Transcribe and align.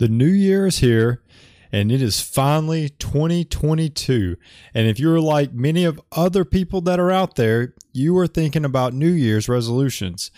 The 0.00 0.08
new 0.08 0.24
year 0.24 0.66
is 0.66 0.78
here 0.78 1.22
and 1.70 1.92
it 1.92 2.00
is 2.00 2.22
finally 2.22 2.88
2022. 2.88 4.34
And 4.72 4.86
if 4.86 4.98
you're 4.98 5.20
like 5.20 5.52
many 5.52 5.84
of 5.84 6.00
other 6.10 6.46
people 6.46 6.80
that 6.80 6.98
are 6.98 7.10
out 7.10 7.36
there, 7.36 7.74
you 7.92 8.16
are 8.16 8.26
thinking 8.26 8.64
about 8.64 8.94
New 8.94 9.10
Year's 9.10 9.46
resolutions. 9.46 10.30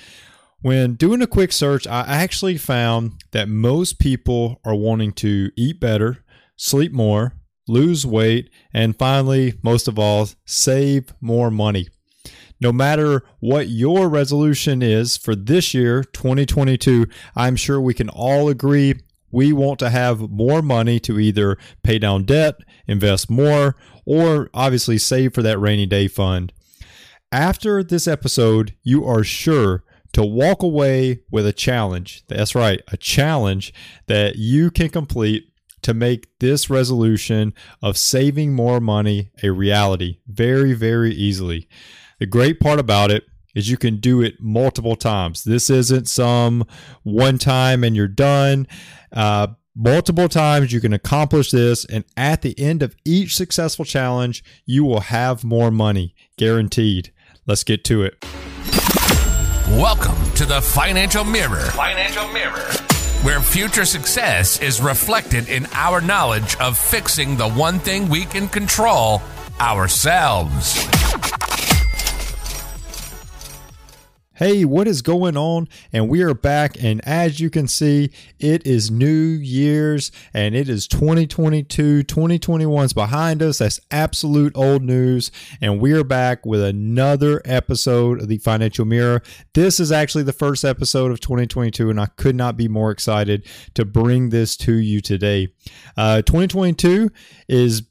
When 0.63 0.95
doing 0.95 1.23
a 1.23 1.29
quick 1.29 1.53
search, 1.53 1.87
I 1.87 2.01
actually 2.09 2.59
found 2.59 3.23
that 3.31 3.49
most 3.49 4.01
people 4.01 4.61
are 4.65 4.75
wanting 4.75 5.13
to 5.13 5.53
eat 5.57 5.79
better, 5.79 6.25
sleep 6.57 6.91
more, 6.91 7.35
lose 7.69 8.05
weight, 8.05 8.51
and 8.75 8.99
finally, 8.99 9.55
most 9.63 9.87
of 9.87 9.97
all, 9.97 10.29
save 10.45 11.15
more 11.21 11.53
money. 11.53 11.87
No 12.61 12.73
matter 12.73 13.23
what 13.39 13.69
your 13.69 14.09
resolution 14.09 14.83
is 14.83 15.17
for 15.17 15.37
this 15.37 15.73
year, 15.73 16.03
2022, 16.03 17.07
I'm 17.37 17.55
sure 17.55 17.81
we 17.81 17.95
can 17.95 18.09
all 18.09 18.49
agree 18.49 18.95
we 19.33 19.53
want 19.53 19.79
to 19.81 19.91
have 19.91 20.31
more 20.31 20.63
money 20.63 21.01
to 21.01 21.19
either 21.19 21.59
pay 21.83 21.99
down 21.99 22.25
debt, 22.25 22.57
invest 22.87 23.31
more, 23.31 23.75
or 24.05 24.51
obviously 24.55 24.99
save 24.99 25.35
for 25.35 25.43
that 25.43 25.59
rainy 25.59 25.87
day 25.87 26.07
fund. 26.07 26.53
After 27.33 27.83
this 27.83 28.07
episode, 28.07 28.77
you 28.83 29.05
are 29.07 29.25
sure 29.25 29.85
to 30.13 30.23
walk 30.23 30.63
away 30.63 31.21
with 31.31 31.47
a 31.47 31.53
challenge. 31.53 32.25
That's 32.29 32.55
right, 32.55 32.83
a 32.89 32.99
challenge 32.99 33.73
that 34.07 34.37
you 34.37 34.71
can 34.71 34.91
complete 34.91 35.49
to 35.81 35.95
make 35.95 36.39
this 36.39 36.71
resolution 36.71 37.55
of 37.81 37.97
saving 37.97 38.55
more 38.55 38.81
money 38.81 39.31
a 39.43 39.51
reality 39.51 40.19
very, 40.27 40.75
very 40.75 41.13
easily. 41.13 41.69
The 42.21 42.27
great 42.27 42.61
part 42.61 42.79
about 42.79 43.11
it 43.11 43.25
is 43.55 43.71
you 43.71 43.77
can 43.77 43.97
do 43.97 44.23
it 44.23 44.41
multiple 44.41 44.97
times. 44.97 45.45
This 45.45 45.71
isn't 45.71 46.09
some 46.09 46.65
one 47.03 47.39
time 47.39 47.85
and 47.85 47.95
you're 47.95 48.09
done. 48.09 48.67
Uh, 49.13 49.49
multiple 49.75 50.29
times 50.29 50.73
you 50.73 50.81
can 50.81 50.93
accomplish 50.93 51.51
this, 51.51 51.85
and 51.85 52.05
at 52.17 52.43
the 52.43 52.59
end 52.59 52.83
of 52.83 52.97
each 53.05 53.37
successful 53.37 53.85
challenge, 53.85 54.43
you 54.67 54.85
will 54.85 55.01
have 55.01 55.45
more 55.45 55.71
money, 55.71 56.15
guaranteed. 56.37 57.13
Let's 57.47 57.65
get 57.65 57.85
to 57.85 58.03
it. 58.03 58.25
Welcome 59.69 60.33
to 60.35 60.45
the 60.45 60.61
Financial 60.61 61.25
Mirror. 61.25 61.71
Financial 61.71 62.29
Mirror. 62.29 62.71
Where 63.23 63.41
future 63.41 63.85
success 63.85 64.61
is 64.61 64.81
reflected 64.81 65.49
in 65.49 65.67
our 65.73 66.01
knowledge 66.01 66.57
of 66.57 66.77
fixing 66.77 67.37
the 67.37 67.49
one 67.49 67.79
thing 67.79 68.09
we 68.09 68.25
can 68.25 68.49
control 68.49 69.23
ourselves. 69.61 70.77
Hey, 74.43 74.65
what 74.65 74.89
is 74.89 75.03
going 75.03 75.37
on? 75.37 75.69
And 75.93 76.09
we 76.09 76.21
are 76.23 76.35
back. 76.35 76.83
And 76.83 77.01
as 77.07 77.39
you 77.39 77.49
can 77.49 77.69
see, 77.69 78.11
it 78.41 78.67
is 78.67 78.91
New 78.91 79.07
Year's 79.07 80.11
and 80.35 80.57
it 80.57 80.69
is 80.69 80.89
2022. 80.89 82.03
2021's 82.03 82.93
behind 82.93 83.41
us. 83.41 83.59
That's 83.59 83.79
absolute 83.93 84.53
old 84.57 84.83
news. 84.83 85.31
And 85.61 85.81
we 85.81 85.93
are 85.93 86.03
back 86.03 86.45
with 86.45 86.61
another 86.61 87.41
episode 87.45 88.21
of 88.21 88.27
the 88.27 88.39
Financial 88.39 88.85
Mirror. 88.85 89.23
This 89.55 89.79
is 89.79 89.93
actually 89.93 90.25
the 90.25 90.33
first 90.33 90.65
episode 90.65 91.13
of 91.13 91.21
2022, 91.21 91.89
and 91.89 92.01
I 92.01 92.07
could 92.07 92.35
not 92.35 92.57
be 92.57 92.67
more 92.67 92.91
excited 92.91 93.47
to 93.75 93.85
bring 93.85 94.31
this 94.31 94.57
to 94.57 94.75
you 94.75 95.01
today. 95.01 95.53
Uh, 95.97 96.21
2022 96.23 97.13
is 97.47 97.85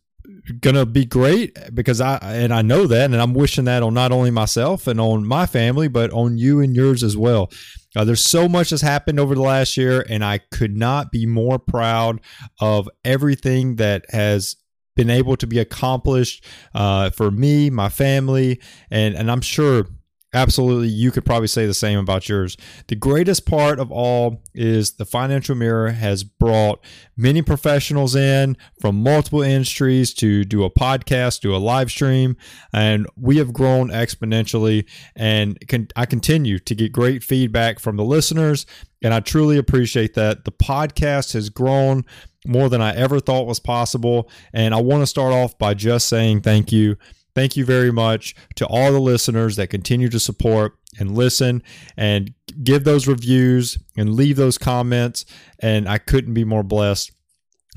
gonna 0.52 0.86
be 0.86 1.06
great 1.06 1.58
because 1.74 2.02
I 2.02 2.18
and 2.22 2.54
I 2.54 2.62
know 2.62 2.88
that, 2.88 3.06
and 3.06 3.16
I'm 3.16 3.34
wishing 3.34 3.66
that 3.66 3.84
on 3.84 3.94
not 3.94 4.12
only 4.12 4.32
myself 4.32 4.88
and 4.88 5.00
on 5.00 5.26
my 5.26 5.46
family, 5.46 5.88
but 5.88 6.12
on 6.12 6.38
you 6.38 6.60
and 6.60 6.76
yours 6.76 7.04
as 7.04 7.18
well. 7.18 7.50
Uh, 7.96 8.06
there's 8.06 8.24
so 8.24 8.48
much 8.48 8.70
has 8.70 8.82
happened 8.82 9.20
over 9.20 9.36
the 9.36 9.42
last 9.42 9.76
year, 9.78 10.06
and 10.10 10.24
I 10.24 10.38
could 10.38 10.76
not 10.76 11.12
be 11.12 11.26
more 11.26 11.60
proud 11.60 12.22
of 12.60 12.90
everything 13.04 13.76
that 13.78 14.06
has 14.10 14.56
been 14.96 15.10
able 15.10 15.36
to 15.38 15.48
be 15.48 15.60
accomplished 15.60 16.46
uh, 16.74 17.10
for 17.10 17.32
me, 17.32 17.70
my 17.70 17.90
family, 17.90 18.62
and 18.90 19.16
and 19.16 19.32
I'm 19.32 19.42
sure 19.42 19.88
Absolutely. 20.34 20.88
You 20.88 21.12
could 21.12 21.26
probably 21.26 21.48
say 21.48 21.66
the 21.66 21.74
same 21.74 22.00
about 22.00 22.30
yours. 22.30 22.56
The 22.88 22.96
greatest 22.96 23.46
part 23.46 23.80
of 23.80 23.92
all 23.92 24.42
is 24.54 24.94
the 24.94 25.04
Financial 25.04 25.56
Mirror 25.56 25.92
has 25.92 26.24
brought 26.24 26.82
many 27.18 27.42
professionals 27.42 28.16
in 28.16 28.56
from 28.80 29.04
multiple 29.04 29.42
industries 29.42 30.14
to 30.16 30.46
do 30.46 30.64
a 30.64 30.72
podcast, 30.72 31.42
do 31.42 31.54
a 31.54 31.58
live 31.58 31.92
stream, 31.92 32.38
and 32.74 33.08
we 33.18 33.38
have 33.38 33.52
grown 33.52 33.90
exponentially. 33.90 34.88
And 35.18 35.60
can, 35.68 35.90
I 35.98 36.06
continue 36.06 36.60
to 36.60 36.76
get 36.76 36.94
great 36.94 37.24
feedback 37.26 37.80
from 37.80 37.98
the 37.98 38.06
listeners, 38.06 38.66
and 39.04 39.14
I 39.14 39.20
truly 39.20 39.58
appreciate 39.58 40.14
that. 40.14 40.46
The 40.46 40.52
podcast 40.54 41.34
has 41.34 41.50
grown 41.50 42.06
more 42.46 42.70
than 42.70 42.82
I 42.82 42.96
ever 42.96 43.20
thought 43.20 43.48
was 43.48 43.60
possible. 43.60 44.30
And 44.54 44.74
I 44.74 44.82
want 44.82 45.02
to 45.02 45.08
start 45.08 45.34
off 45.34 45.58
by 45.58 45.74
just 45.74 46.08
saying 46.08 46.42
thank 46.42 46.72
you. 46.72 46.96
Thank 47.34 47.56
you 47.56 47.66
very 47.66 47.92
much 47.92 48.36
to 48.56 48.66
all 48.68 48.92
the 48.92 49.00
listeners 49.00 49.56
that 49.56 49.68
continue 49.68 50.10
to 50.10 50.20
support 50.20 50.78
and 51.00 51.16
listen 51.16 51.64
and 51.96 52.34
give 52.64 52.84
those 52.84 53.08
reviews 53.08 53.78
and 53.96 54.14
leave 54.14 54.36
those 54.36 54.58
comments. 54.58 55.26
And 55.60 55.88
I 55.88 55.98
couldn't 55.98 56.34
be 56.34 56.44
more 56.44 56.64
blessed. 56.64 57.12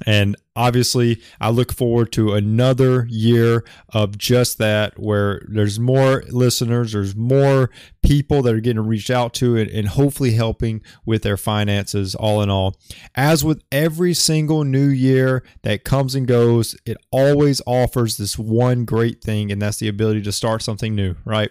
And 0.06 0.34
obviously, 0.56 1.22
I 1.40 1.50
look 1.50 1.72
forward 1.72 2.10
to 2.12 2.34
another 2.34 3.06
year 3.08 3.64
of 3.90 4.18
just 4.18 4.58
that, 4.58 4.98
where 4.98 5.46
there's 5.48 5.78
more 5.78 6.24
listeners, 6.30 6.92
there's 6.92 7.14
more 7.14 7.70
people 8.02 8.42
that 8.42 8.54
are 8.54 8.60
getting 8.60 8.84
reached 8.86 9.10
out 9.10 9.34
to, 9.34 9.56
and, 9.56 9.70
and 9.70 9.88
hopefully 9.88 10.32
helping 10.32 10.82
with 11.06 11.22
their 11.22 11.36
finances, 11.36 12.16
all 12.16 12.42
in 12.42 12.50
all. 12.50 12.76
As 13.14 13.44
with 13.44 13.62
every 13.70 14.14
single 14.14 14.64
new 14.64 14.88
year 14.88 15.44
that 15.62 15.84
comes 15.84 16.16
and 16.16 16.26
goes, 16.26 16.76
it 16.84 16.96
always 17.12 17.62
offers 17.64 18.16
this 18.16 18.36
one 18.36 18.84
great 18.84 19.22
thing, 19.22 19.52
and 19.52 19.62
that's 19.62 19.78
the 19.78 19.88
ability 19.88 20.22
to 20.22 20.32
start 20.32 20.62
something 20.62 20.96
new, 20.96 21.14
right? 21.24 21.50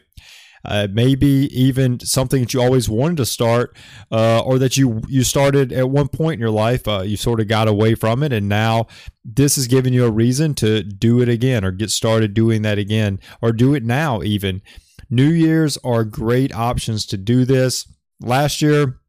Uh, 0.66 0.88
maybe 0.92 1.50
even 1.52 2.00
something 2.00 2.42
that 2.42 2.54
you 2.54 2.62
always 2.62 2.90
wanted 2.90 3.18
to 3.18 3.26
start, 3.26 3.76
uh, 4.12 4.42
or 4.42 4.58
that 4.60 4.78
you 4.78 5.02
you 5.08 5.24
started 5.24 5.72
at 5.72 5.90
one 5.90 6.08
point 6.08 6.36
in 6.36 6.40
your 6.40 6.50
life. 6.50 6.88
Uh, 6.88 7.02
you 7.02 7.18
sort 7.18 7.40
of 7.40 7.48
got 7.48 7.68
away 7.68 7.96
from 7.96 8.24
it, 8.24 8.32
and 8.32 8.48
now 8.48 8.88
this 9.26 9.58
is 9.58 9.68
giving 9.68 9.94
you 9.94 10.06
a 10.06 10.12
reason 10.12 10.54
to 10.56 10.84
do 10.84 11.22
it 11.22 11.30
again, 11.30 11.64
or 11.64 11.72
get 11.72 11.90
started 11.90 12.34
doing 12.34 12.62
that 12.62 12.78
again, 12.78 13.20
or 13.42 13.52
do 13.52 13.74
it 13.74 13.84
now. 13.84 14.22
Even 14.22 14.62
New 15.10 15.30
Year's 15.30 15.78
are 15.84 16.04
great 16.04 16.54
options 16.54 17.06
to 17.08 17.18
do 17.18 17.46
this. 17.46 17.88
Last 18.22 18.62
year, 18.62 19.00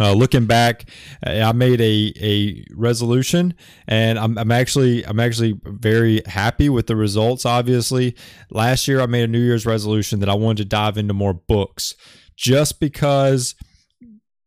uh, 0.00 0.14
looking 0.14 0.46
back, 0.46 0.86
I 1.22 1.52
made 1.52 1.80
a, 1.80 2.12
a 2.18 2.64
resolution, 2.74 3.52
and 3.86 4.18
I'm, 4.18 4.38
I'm 4.38 4.50
actually 4.50 5.04
I'm 5.04 5.20
actually 5.20 5.60
very 5.62 6.22
happy 6.24 6.70
with 6.70 6.86
the 6.86 6.96
results. 6.96 7.44
Obviously, 7.44 8.16
last 8.50 8.88
year 8.88 9.02
I 9.02 9.06
made 9.06 9.24
a 9.24 9.28
New 9.28 9.40
Year's 9.40 9.66
resolution 9.66 10.20
that 10.20 10.30
I 10.30 10.34
wanted 10.34 10.62
to 10.62 10.64
dive 10.64 10.96
into 10.96 11.12
more 11.12 11.34
books, 11.34 11.94
just 12.34 12.80
because. 12.80 13.54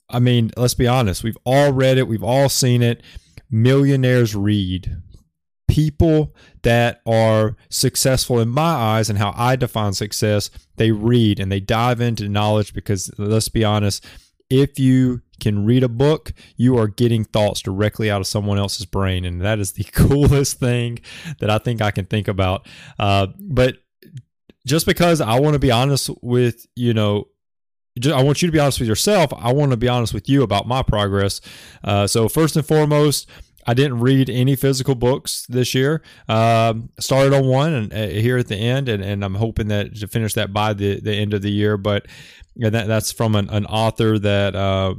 I 0.10 0.20
mean, 0.20 0.52
let's 0.58 0.76
be 0.76 0.86
honest. 0.86 1.24
We've 1.24 1.38
all 1.44 1.72
read 1.72 1.98
it. 1.98 2.08
We've 2.08 2.24
all 2.24 2.48
seen 2.48 2.84
it. 2.84 3.02
Millionaires 3.50 4.36
read. 4.36 4.98
People 5.68 6.36
that 6.62 7.02
are 7.08 7.56
successful 7.70 8.40
in 8.40 8.50
my 8.50 8.62
eyes 8.62 9.10
and 9.10 9.18
how 9.18 9.34
I 9.36 9.56
define 9.56 9.94
success, 9.94 10.52
they 10.76 10.92
read 10.92 11.40
and 11.40 11.52
they 11.52 11.60
dive 11.60 12.00
into 12.00 12.30
knowledge 12.30 12.76
because 12.76 13.10
let's 13.18 13.50
be 13.50 13.64
honest, 13.64 14.06
if 14.52 14.78
you 14.78 15.22
can 15.44 15.66
read 15.66 15.84
a 15.84 15.90
book, 15.90 16.34
you 16.56 16.78
are 16.78 16.88
getting 16.88 17.24
thoughts 17.24 17.62
directly 17.62 18.10
out 18.10 18.22
of 18.22 18.28
someone 18.28 18.58
else's 18.58 18.86
brain. 18.86 19.26
And 19.26 19.42
that 19.42 19.60
is 19.60 19.74
the 19.74 19.84
coolest 19.92 20.60
thing 20.60 21.00
that 21.40 21.50
I 21.50 21.58
think 21.58 21.82
I 21.82 21.92
can 21.92 22.06
think 22.06 22.28
about. 22.28 22.68
Uh, 22.98 23.28
but 23.40 23.78
just 24.66 24.86
because 24.86 25.22
I 25.22 25.40
want 25.40 25.54
to 25.54 25.60
be 25.60 25.72
honest 25.72 26.10
with, 26.22 26.66
you 26.76 26.94
know, 26.94 27.28
I 28.12 28.24
want 28.24 28.42
you 28.42 28.48
to 28.48 28.52
be 28.52 28.60
honest 28.60 28.80
with 28.80 28.90
yourself. 28.90 29.32
I 29.38 29.54
want 29.54 29.72
to 29.72 29.78
be 29.78 29.88
honest 29.88 30.14
with 30.14 30.28
you 30.28 30.42
about 30.42 30.68
my 30.68 30.82
progress. 30.82 31.42
Uh, 31.84 32.08
so, 32.08 32.28
first 32.28 32.56
and 32.56 32.66
foremost, 32.66 33.30
I 33.68 33.76
didn't 33.76 34.00
read 34.00 34.32
any 34.32 34.56
physical 34.56 34.96
books 34.96 35.46
this 35.48 35.76
year. 35.76 36.02
Um, 36.28 36.90
started 37.00 37.34
on 37.34 37.46
one 37.46 37.74
and 37.74 37.94
uh, 37.94 38.08
here 38.08 38.38
at 38.38 38.48
the 38.48 38.56
end, 38.56 38.90
and, 38.90 39.04
and 39.04 39.24
I'm 39.24 39.36
hoping 39.36 39.68
that 39.68 39.96
to 39.98 40.08
finish 40.08 40.34
that 40.34 40.52
by 40.52 40.74
the, 40.74 41.00
the 41.02 41.14
end 41.14 41.36
of 41.36 41.44
the 41.44 41.52
year. 41.52 41.78
But 41.78 42.08
that, 42.56 42.88
that's 42.88 43.12
from 43.12 43.36
an, 43.36 43.50
an 43.50 43.66
author 43.68 44.18
that 44.20 44.56
uh, 44.56 44.96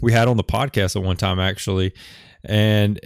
we 0.00 0.12
had 0.12 0.28
on 0.28 0.36
the 0.36 0.44
podcast 0.44 0.96
at 0.96 1.02
one 1.02 1.16
time 1.16 1.40
actually, 1.40 1.92
and 2.44 3.00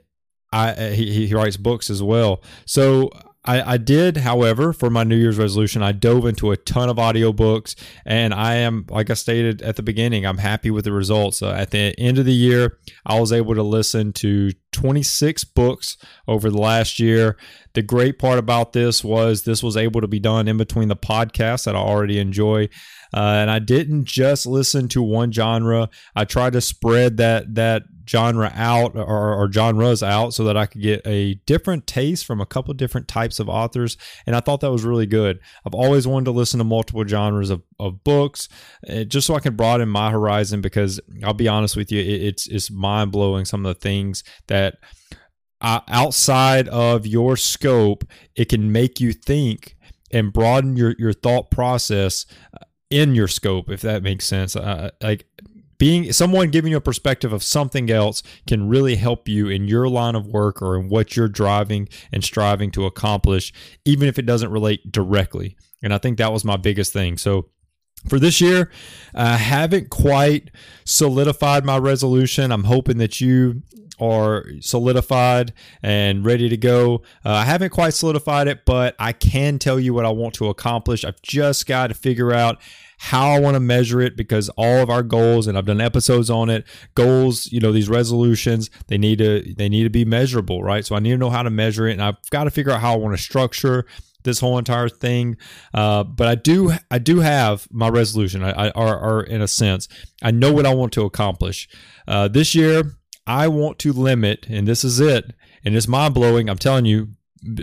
I 0.53 0.91
he, 0.91 1.27
he 1.27 1.35
writes 1.35 1.57
books 1.57 1.91
as 1.91 2.03
well. 2.03 2.43
So 2.67 3.11
I, 3.45 3.73
I 3.75 3.77
did, 3.77 4.19
however, 4.19 4.73
for 4.73 4.89
my 4.89 5.03
New 5.03 5.17
Year's 5.17 5.39
resolution, 5.39 5.83
I 5.83 5.91
dove 5.93 6.27
into 6.27 6.53
a 6.53 6.57
ton 6.57 6.89
of 6.89 6.97
audiobooks, 6.97 7.75
and 8.07 8.33
I 8.33 8.55
am, 8.57 8.87
like 8.89 9.11
I 9.11 9.15
stated 9.15 9.63
at 9.63 9.75
the 9.75 9.83
beginning, 9.83 10.25
I'm 10.25 10.39
happy 10.39 10.71
with 10.71 10.85
the 10.85 10.93
results. 10.93 11.43
Uh, 11.43 11.51
at 11.51 11.73
the 11.73 11.99
end 11.99 12.19
of 12.19 12.25
the 12.25 12.33
year, 12.33 12.79
I 13.05 13.19
was 13.19 13.33
able 13.33 13.55
to 13.57 13.63
listen 13.63 14.13
to 14.15 14.53
26 14.71 15.43
books 15.45 15.97
over 16.29 16.51
the 16.51 16.59
last 16.59 17.01
year. 17.01 17.37
The 17.73 17.83
great 17.83 18.19
part 18.19 18.39
about 18.39 18.75
this 18.75 19.03
was 19.03 19.43
this 19.43 19.63
was 19.63 19.77
able 19.77 20.01
to 20.03 20.09
be 20.09 20.21
done 20.21 20.47
in 20.47 20.57
between 20.57 20.89
the 20.89 20.97
podcasts 20.97 21.65
that 21.65 21.75
I 21.75 21.81
already 21.81 22.21
enjoy. 22.21 22.69
Uh, 23.15 23.37
and 23.41 23.51
I 23.51 23.59
didn't 23.59 24.05
just 24.05 24.47
listen 24.47 24.89
to 24.89 25.03
one 25.03 25.33
genre. 25.33 25.91
I 26.17 26.25
tried 26.25 26.55
to 26.55 26.61
spread 26.61 27.19
that 27.19 27.55
that 27.55 27.83
genre 28.09 28.53
out 28.55 28.97
or, 28.97 29.35
or 29.35 29.51
genres 29.51 30.03
out 30.03 30.35
so 30.35 30.45
that 30.45 30.57
I 30.57 30.67
could 30.67 30.83
get 30.83 31.07
a 31.07 31.35
different 31.47 31.87
taste 31.87 32.25
from 32.27 32.41
a 32.41 32.47
couple 32.47 32.75
different 32.75 33.09
types 33.09 33.39
of 33.39 33.49
authors. 33.49 33.97
And 34.27 34.35
I 34.35 34.41
thought 34.41 34.61
that 34.61 34.73
was 34.73 34.85
really 34.85 35.07
good. 35.07 35.39
I've 35.65 35.75
always 35.75 36.07
wanted 36.07 36.27
to 36.27 36.31
listen 36.33 36.59
to 36.59 36.65
multiple 36.65 37.07
genres 37.07 37.51
of, 37.51 37.63
of 37.79 38.03
books 38.05 38.49
uh, 38.89 39.05
just 39.05 39.27
so 39.27 39.35
I 39.35 39.41
can 39.41 39.57
broaden 39.57 39.89
my 39.89 40.11
horizon 40.11 40.61
because 40.61 41.01
I'll 41.23 41.35
be 41.35 41.49
honest 41.49 41.77
with 41.77 41.93
you, 41.93 42.01
it, 42.01 42.23
it's, 42.23 42.47
it's 42.49 42.71
mind 42.71 43.13
blowing 43.13 43.45
some 43.45 43.65
of 43.65 43.75
the 43.75 43.81
things 43.81 44.25
that 44.49 44.79
outside 45.63 46.69
of 46.69 47.07
your 47.07 47.37
scope, 47.37 48.05
it 48.35 48.49
can 48.49 48.73
make 48.73 49.01
you 49.01 49.13
think 49.13 49.77
and 50.11 50.33
broaden 50.33 50.77
your, 50.77 50.95
your 50.99 51.13
thought 51.13 51.51
process 51.51 52.27
in 52.93 53.15
your 53.15 53.29
scope, 53.29 53.71
if 53.71 53.81
that 53.81 54.03
makes 54.03 54.27
sense. 54.27 54.55
Uh, 54.55 54.91
like 55.01 55.27
being 55.79 56.13
someone 56.13 56.51
giving 56.51 56.71
you 56.71 56.77
a 56.77 56.81
perspective 56.81 57.33
of 57.33 57.43
something 57.43 57.91
else 57.91 58.23
can 58.47 58.69
really 58.69 58.95
help 58.95 59.27
you 59.27 59.49
in 59.49 59.67
your 59.67 59.89
line 59.89 60.15
of 60.15 60.29
work 60.29 60.63
or 60.63 60.77
in 60.77 60.89
what 60.89 61.17
you're 61.17 61.29
driving 61.29 61.89
and 62.13 62.23
striving 62.23 62.71
to 62.71 62.87
accomplish, 62.87 63.53
even 63.85 64.07
if 64.07 64.19
it 64.19 64.27
doesn't 64.27 64.53
relate 64.53 64.93
directly. 64.93 65.57
And 65.83 65.93
I 65.93 65.99
think 65.99 66.19
that 66.19 66.33
was 66.33 66.45
my 66.45 66.57
biggest 66.57 66.93
thing. 66.93 67.19
So 67.19 67.49
for 68.09 68.21
this 68.21 68.41
year, 68.41 68.71
I 69.15 69.37
haven't 69.37 69.91
quite 69.91 70.51
solidified 70.85 71.65
my 71.65 71.79
resolution. 71.79 72.53
I'm 72.53 72.65
hoping 72.65 72.99
that 72.99 73.21
you 73.21 73.63
are 74.01 74.45
solidified 74.61 75.53
and 75.83 76.25
ready 76.25 76.49
to 76.49 76.57
go. 76.57 77.03
Uh, 77.25 77.31
I 77.31 77.45
haven't 77.45 77.71
quite 77.71 77.95
solidified 77.95 78.49
it, 78.49 78.65
but 78.65 78.97
I 78.99 79.13
can 79.13 79.59
tell 79.59 79.79
you 79.79 79.95
what 79.95 80.05
I 80.05 80.11
want 80.11 80.35
to 80.35 80.49
accomplish. 80.49 81.05
I've 81.05 81.23
just 81.23 81.67
got 81.67 81.89
to 81.89 81.95
figure 81.95 82.33
out 82.33 82.61
how 83.07 83.31
I 83.31 83.41
want 83.41 83.55
to 83.55 83.61
measure 83.61 84.01
it 84.01 84.17
because 84.17 84.49
all 84.51 84.79
of 84.79 84.89
our 84.89 85.03
goals 85.03 85.49
and 85.49 85.59
I've 85.59 85.67
done 85.67 85.81
episodes 85.81 86.31
on 86.31 86.49
it 86.49 86.65
goals 86.95 87.51
you 87.51 87.59
know 87.59 87.73
these 87.73 87.89
resolutions 87.89 88.71
they 88.87 88.97
need 88.97 89.19
to 89.19 89.43
they 89.57 89.69
need 89.69 89.83
to 89.83 89.91
be 89.91 90.05
measurable 90.05 90.63
right? 90.63 90.87
So 90.87 90.95
I 90.95 91.01
need 91.01 91.11
to 91.11 91.17
know 91.17 91.29
how 91.29 91.43
to 91.43 91.51
measure 91.51 91.89
it 91.89 91.95
and 91.95 92.03
I've 92.03 92.31
got 92.31 92.45
to 92.45 92.51
figure 92.51 92.71
out 92.71 92.81
how 92.81 92.93
I 92.93 92.97
want 92.97 93.17
to 93.17 93.23
structure 93.23 93.87
this 94.23 94.39
whole 94.39 94.57
entire 94.57 94.89
thing. 94.89 95.37
Uh, 95.75 96.05
but 96.05 96.29
I 96.29 96.37
do 96.37 96.75
I 96.93 96.99
do 96.99 97.19
have 97.19 97.67
my 97.73 97.89
resolution 97.89 98.45
I, 98.45 98.69
I 98.69 98.71
or, 98.71 98.97
or 98.97 99.23
in 99.25 99.43
a 99.43 99.49
sense 99.49 99.89
I 100.23 100.31
know 100.31 100.53
what 100.53 100.65
I 100.65 100.73
want 100.73 100.93
to 100.93 101.03
accomplish. 101.03 101.69
Uh, 102.07 102.29
this 102.29 102.55
year 102.55 102.85
I 103.27 103.49
want 103.49 103.81
to 103.81 103.93
limit 103.93 104.47
and 104.49 104.69
this 104.69 104.85
is 104.85 105.01
it 105.01 105.35
and 105.65 105.75
it's 105.75 105.89
mind 105.89 106.15
blowing 106.15 106.49
I'm 106.49 106.57
telling 106.57 106.85
you 106.85 107.09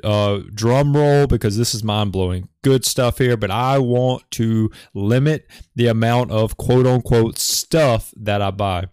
uh, 0.04 0.40
drum 0.54 0.96
roll 0.96 1.28
because 1.28 1.58
this 1.58 1.74
is 1.74 1.84
mind 1.84 2.12
blowing. 2.12 2.50
Good 2.64 2.86
stuff 2.86 3.18
here, 3.18 3.38
but 3.38 3.52
I 3.52 3.80
want 3.80 4.30
to 4.32 4.70
limit 4.94 5.48
the 5.76 5.88
amount 5.88 6.32
of 6.32 6.58
quote 6.58 6.86
unquote 6.86 7.38
stuff 7.38 8.14
that 8.18 8.42
I 8.42 8.52
buy. 8.52 8.86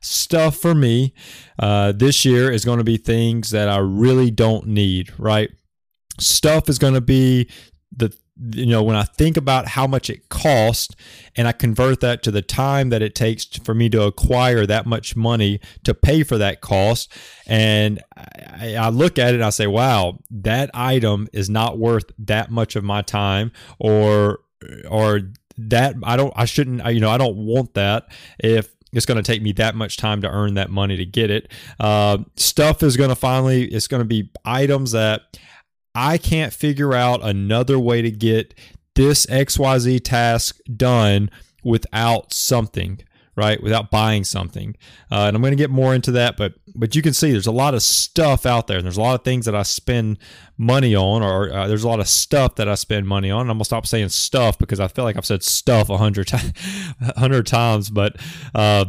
Stuff 0.00 0.56
for 0.56 0.74
me 0.74 1.14
uh, 1.58 1.92
this 1.92 2.24
year 2.24 2.50
is 2.50 2.64
going 2.64 2.78
to 2.78 2.84
be 2.84 2.96
things 2.96 3.50
that 3.50 3.68
I 3.68 3.78
really 3.78 4.30
don't 4.30 4.68
need, 4.68 5.12
right? 5.18 5.50
Stuff 6.20 6.68
is 6.68 6.78
going 6.78 6.94
to 6.94 7.00
be 7.00 7.50
the 7.94 8.12
you 8.52 8.66
know 8.66 8.82
when 8.82 8.96
i 8.96 9.02
think 9.02 9.36
about 9.36 9.68
how 9.68 9.86
much 9.86 10.08
it 10.08 10.28
costs 10.28 10.94
and 11.36 11.48
i 11.48 11.52
convert 11.52 12.00
that 12.00 12.22
to 12.22 12.30
the 12.30 12.42
time 12.42 12.90
that 12.90 13.02
it 13.02 13.14
takes 13.14 13.44
for 13.44 13.74
me 13.74 13.88
to 13.88 14.02
acquire 14.02 14.66
that 14.66 14.86
much 14.86 15.16
money 15.16 15.60
to 15.84 15.94
pay 15.94 16.22
for 16.22 16.38
that 16.38 16.60
cost 16.60 17.12
and 17.46 18.02
i, 18.16 18.74
I 18.76 18.88
look 18.90 19.18
at 19.18 19.30
it 19.30 19.36
and 19.36 19.44
i 19.44 19.50
say 19.50 19.66
wow 19.66 20.18
that 20.30 20.70
item 20.74 21.28
is 21.32 21.50
not 21.50 21.78
worth 21.78 22.10
that 22.18 22.50
much 22.50 22.76
of 22.76 22.84
my 22.84 23.02
time 23.02 23.52
or 23.78 24.40
or 24.88 25.20
that 25.56 25.96
i 26.04 26.16
don't 26.16 26.32
i 26.36 26.44
shouldn't 26.44 26.84
you 26.92 27.00
know 27.00 27.10
i 27.10 27.18
don't 27.18 27.36
want 27.36 27.74
that 27.74 28.08
if 28.38 28.70
it's 28.92 29.06
going 29.06 29.16
to 29.16 29.22
take 29.22 29.42
me 29.42 29.52
that 29.52 29.74
much 29.74 29.96
time 29.96 30.22
to 30.22 30.28
earn 30.28 30.54
that 30.54 30.70
money 30.70 30.96
to 30.96 31.04
get 31.04 31.30
it. 31.30 31.50
Uh, 31.78 32.18
stuff 32.36 32.82
is 32.82 32.96
going 32.96 33.10
to 33.10 33.14
finally, 33.14 33.64
it's 33.64 33.86
going 33.86 34.00
to 34.00 34.06
be 34.06 34.30
items 34.44 34.92
that 34.92 35.38
I 35.98 36.16
can't 36.16 36.52
figure 36.52 36.94
out 36.94 37.24
another 37.24 37.78
way 37.78 38.02
to 38.02 38.10
get 38.10 38.54
this 38.94 39.26
XYZ 39.26 40.04
task 40.04 40.58
done 40.76 41.28
without 41.64 42.32
something 42.32 43.00
right? 43.34 43.62
Without 43.62 43.88
buying 43.92 44.24
something. 44.24 44.74
Uh, 45.12 45.26
and 45.26 45.36
i'm 45.36 45.40
going 45.40 45.52
to 45.52 45.56
get 45.56 45.70
more 45.70 45.94
into 45.94 46.10
that 46.10 46.36
but 46.36 46.54
but 46.74 46.96
you 46.96 47.02
can 47.02 47.14
see 47.14 47.30
there's 47.30 47.46
a 47.46 47.52
lot 47.52 47.72
of 47.72 47.82
stuff 47.82 48.44
out 48.44 48.66
there. 48.66 48.78
And 48.78 48.84
there's 48.84 48.96
a 48.96 49.00
lot 49.00 49.14
of 49.14 49.22
things 49.22 49.46
that 49.46 49.54
i 49.54 49.62
spend 49.62 50.18
money 50.56 50.96
on 50.96 51.22
or 51.22 51.52
uh, 51.52 51.68
there's 51.68 51.84
a 51.84 51.88
lot 51.88 52.00
of 52.00 52.08
stuff 52.08 52.56
that 52.56 52.68
i 52.68 52.74
spend 52.74 53.06
money 53.06 53.30
on. 53.30 53.42
And 53.42 53.50
i'm 53.50 53.56
going 53.56 53.60
to 53.60 53.64
stop 53.66 53.86
saying 53.86 54.08
stuff 54.08 54.58
because 54.58 54.80
i 54.80 54.88
feel 54.88 55.04
like 55.04 55.16
i've 55.16 55.24
said 55.24 55.44
stuff 55.44 55.88
a 55.88 55.96
hundred, 55.96 56.26
t- 56.26 56.52
hundred 57.16 57.46
times 57.46 57.90
but 57.90 58.16
uh, 58.56 58.86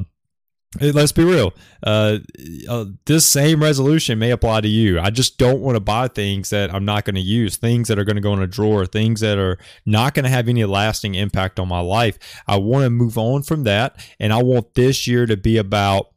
let's 0.79 1.11
be 1.11 1.23
real. 1.23 1.53
Uh, 1.81 2.19
uh, 2.67 2.85
this 3.05 3.25
same 3.25 3.61
resolution 3.61 4.19
may 4.19 4.31
apply 4.31 4.61
to 4.61 4.67
you. 4.67 4.99
I 4.99 5.09
just 5.09 5.37
don't 5.37 5.61
want 5.61 5.75
to 5.75 5.79
buy 5.79 6.07
things 6.07 6.51
that 6.51 6.73
I'm 6.73 6.85
not 6.85 7.05
going 7.05 7.15
to 7.15 7.21
use, 7.21 7.57
things 7.57 7.87
that 7.87 7.97
are 7.97 8.03
going 8.03 8.17
to 8.17 8.21
go 8.21 8.33
in 8.33 8.41
a 8.41 8.47
drawer, 8.47 8.85
things 8.85 9.21
that 9.21 9.39
are 9.39 9.57
not 9.85 10.13
going 10.13 10.25
to 10.25 10.29
have 10.29 10.47
any 10.47 10.63
lasting 10.65 11.15
impact 11.15 11.59
on 11.59 11.67
my 11.67 11.79
life. 11.79 12.19
I 12.47 12.57
want 12.57 12.83
to 12.83 12.89
move 12.89 13.17
on 13.17 13.41
from 13.43 13.63
that. 13.63 14.05
And 14.19 14.31
I 14.31 14.43
want 14.43 14.75
this 14.75 15.07
year 15.07 15.25
to 15.25 15.35
be 15.35 15.57
about 15.57 16.13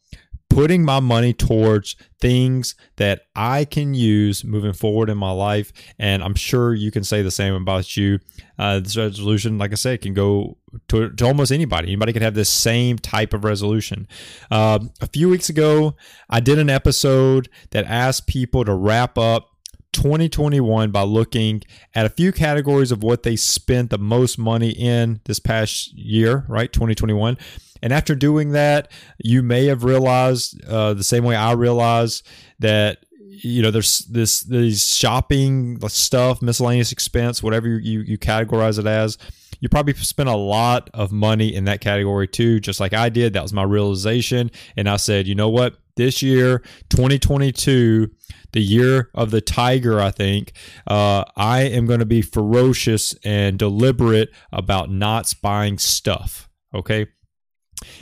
putting 0.53 0.85
my 0.85 1.01
money 1.01 1.33
towards 1.33 1.97
things 2.21 2.75
that 2.97 3.23
I 3.35 3.65
can 3.65 3.95
use 3.95 4.45
moving 4.45 4.75
forward 4.75 5.09
in 5.09 5.17
my 5.17 5.31
life. 5.31 5.73
And 5.99 6.23
I'm 6.23 6.35
sure 6.35 6.75
you 6.75 6.91
can 6.91 7.05
say 7.05 7.23
the 7.23 7.31
same 7.31 7.55
about 7.55 7.97
you. 7.97 8.19
Uh, 8.59 8.81
this 8.81 8.97
resolution, 8.97 9.57
like 9.57 9.73
I 9.73 9.77
said, 9.77 10.03
can 10.03 10.13
go 10.13 10.59
to, 10.89 11.11
to, 11.11 11.25
almost 11.25 11.53
anybody. 11.53 11.89
Anybody 11.89 12.13
could 12.13 12.23
have 12.23 12.35
this 12.35 12.51
same 12.51 12.99
type 12.99 13.33
of 13.33 13.45
resolution. 13.45 14.07
Uh, 14.51 14.81
a 15.01 15.07
few 15.07 15.31
weeks 15.31 15.49
ago, 15.49 15.97
I 16.29 16.41
did 16.41 16.59
an 16.59 16.69
episode 16.69 17.49
that 17.71 17.87
asked 17.87 18.27
people 18.27 18.65
to 18.67 18.75
wrap 18.75 19.17
up 19.17 19.49
2021 19.93 20.91
by 20.91 21.03
looking 21.03 21.63
at 21.95 22.07
a 22.07 22.11
few 22.11 22.31
categories 22.31 22.93
of 22.93 23.03
what 23.03 23.23
they 23.23 23.37
spent 23.37 23.91
the 23.91 23.99
most 23.99 24.39
money 24.39 24.71
in 24.71 25.21
this 25.25 25.39
past 25.39 25.93
year, 25.95 26.45
right? 26.49 26.73
2021. 26.73 27.39
And 27.83 27.93
after 27.93 28.15
doing 28.15 28.53
that, 28.53 28.91
you 29.19 29.43
may 29.43 29.67
have 29.67 29.85
realized 29.85 30.65
uh, 30.65 30.95
the 30.95 31.05
same 31.05 31.25
way 31.25 31.37
I 31.37 31.53
realized 31.53 32.27
that 32.61 32.99
you 33.19 33.61
know 33.61 33.71
there's 33.71 34.01
this 34.01 34.43
these 34.43 34.95
shopping 34.95 35.81
stuff, 35.89 36.41
miscellaneous 36.43 36.93
expense, 36.93 37.43
whatever 37.43 37.67
you 37.67 38.01
you 38.01 38.19
categorize 38.19 38.79
it 38.79 38.87
as. 38.87 39.19
You 39.61 39.69
probably 39.69 39.95
spent 39.95 40.29
a 40.29 40.37
lot 40.37 40.91
of 40.93 41.13
money 41.13 41.55
in 41.55 41.65
that 41.67 41.81
category 41.81 42.27
too, 42.27 42.59
just 42.59 42.81
like 42.81 42.93
I 42.93 43.09
did. 43.09 43.33
That 43.33 43.43
was 43.43 43.53
my 43.53 43.63
realization, 43.63 44.51
and 44.77 44.89
I 44.89 44.97
said, 44.97 45.27
you 45.27 45.35
know 45.35 45.49
what? 45.49 45.77
This 45.97 46.23
year, 46.23 46.61
2022 46.89 48.11
the 48.53 48.61
year 48.61 49.11
of 49.15 49.31
the 49.31 49.41
tiger, 49.41 50.01
I 50.01 50.11
think, 50.11 50.53
uh, 50.87 51.25
I 51.37 51.63
am 51.63 51.87
going 51.87 52.01
to 52.01 52.07
be 52.07 52.23
ferocious 52.23 53.15
and 53.25 53.59
deliberate 53.59 54.31
about 54.53 54.91
not 54.91 55.33
buying 55.43 55.79
stuff. 55.79 56.49
Okay. 56.75 57.07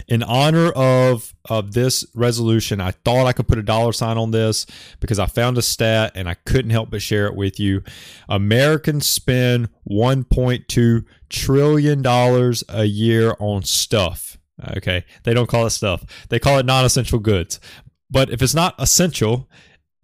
In 0.08 0.22
honor 0.22 0.70
of 0.70 1.34
of 1.49 1.72
this 1.72 2.04
resolution, 2.14 2.80
I 2.80 2.92
thought 2.92 3.26
I 3.26 3.32
could 3.32 3.49
put 3.49 3.58
a 3.58 3.62
dollar 3.62 3.92
sign 3.92 4.18
on 4.18 4.30
this 4.30 4.66
because 5.00 5.18
I 5.18 5.26
found 5.26 5.58
a 5.58 5.62
stat 5.62 6.12
and 6.14 6.28
I 6.28 6.34
couldn't 6.34 6.70
help 6.70 6.90
but 6.90 7.02
share 7.02 7.26
it 7.26 7.34
with 7.34 7.58
you. 7.58 7.82
Americans 8.28 9.06
spend 9.06 9.68
1.2 9.88 11.04
trillion 11.28 12.02
dollars 12.02 12.64
a 12.68 12.84
year 12.84 13.34
on 13.38 13.62
stuff. 13.62 14.38
Okay, 14.76 15.04
they 15.25 15.32
don't 15.32 15.49
call 15.49 15.66
it 15.66 15.70
stuff; 15.70 16.04
they 16.28 16.38
call 16.38 16.58
it 16.58 16.66
non-essential 16.66 17.18
goods. 17.18 17.60
But 18.10 18.30
if 18.30 18.42
it's 18.42 18.54
not 18.54 18.75
essential, 18.78 19.49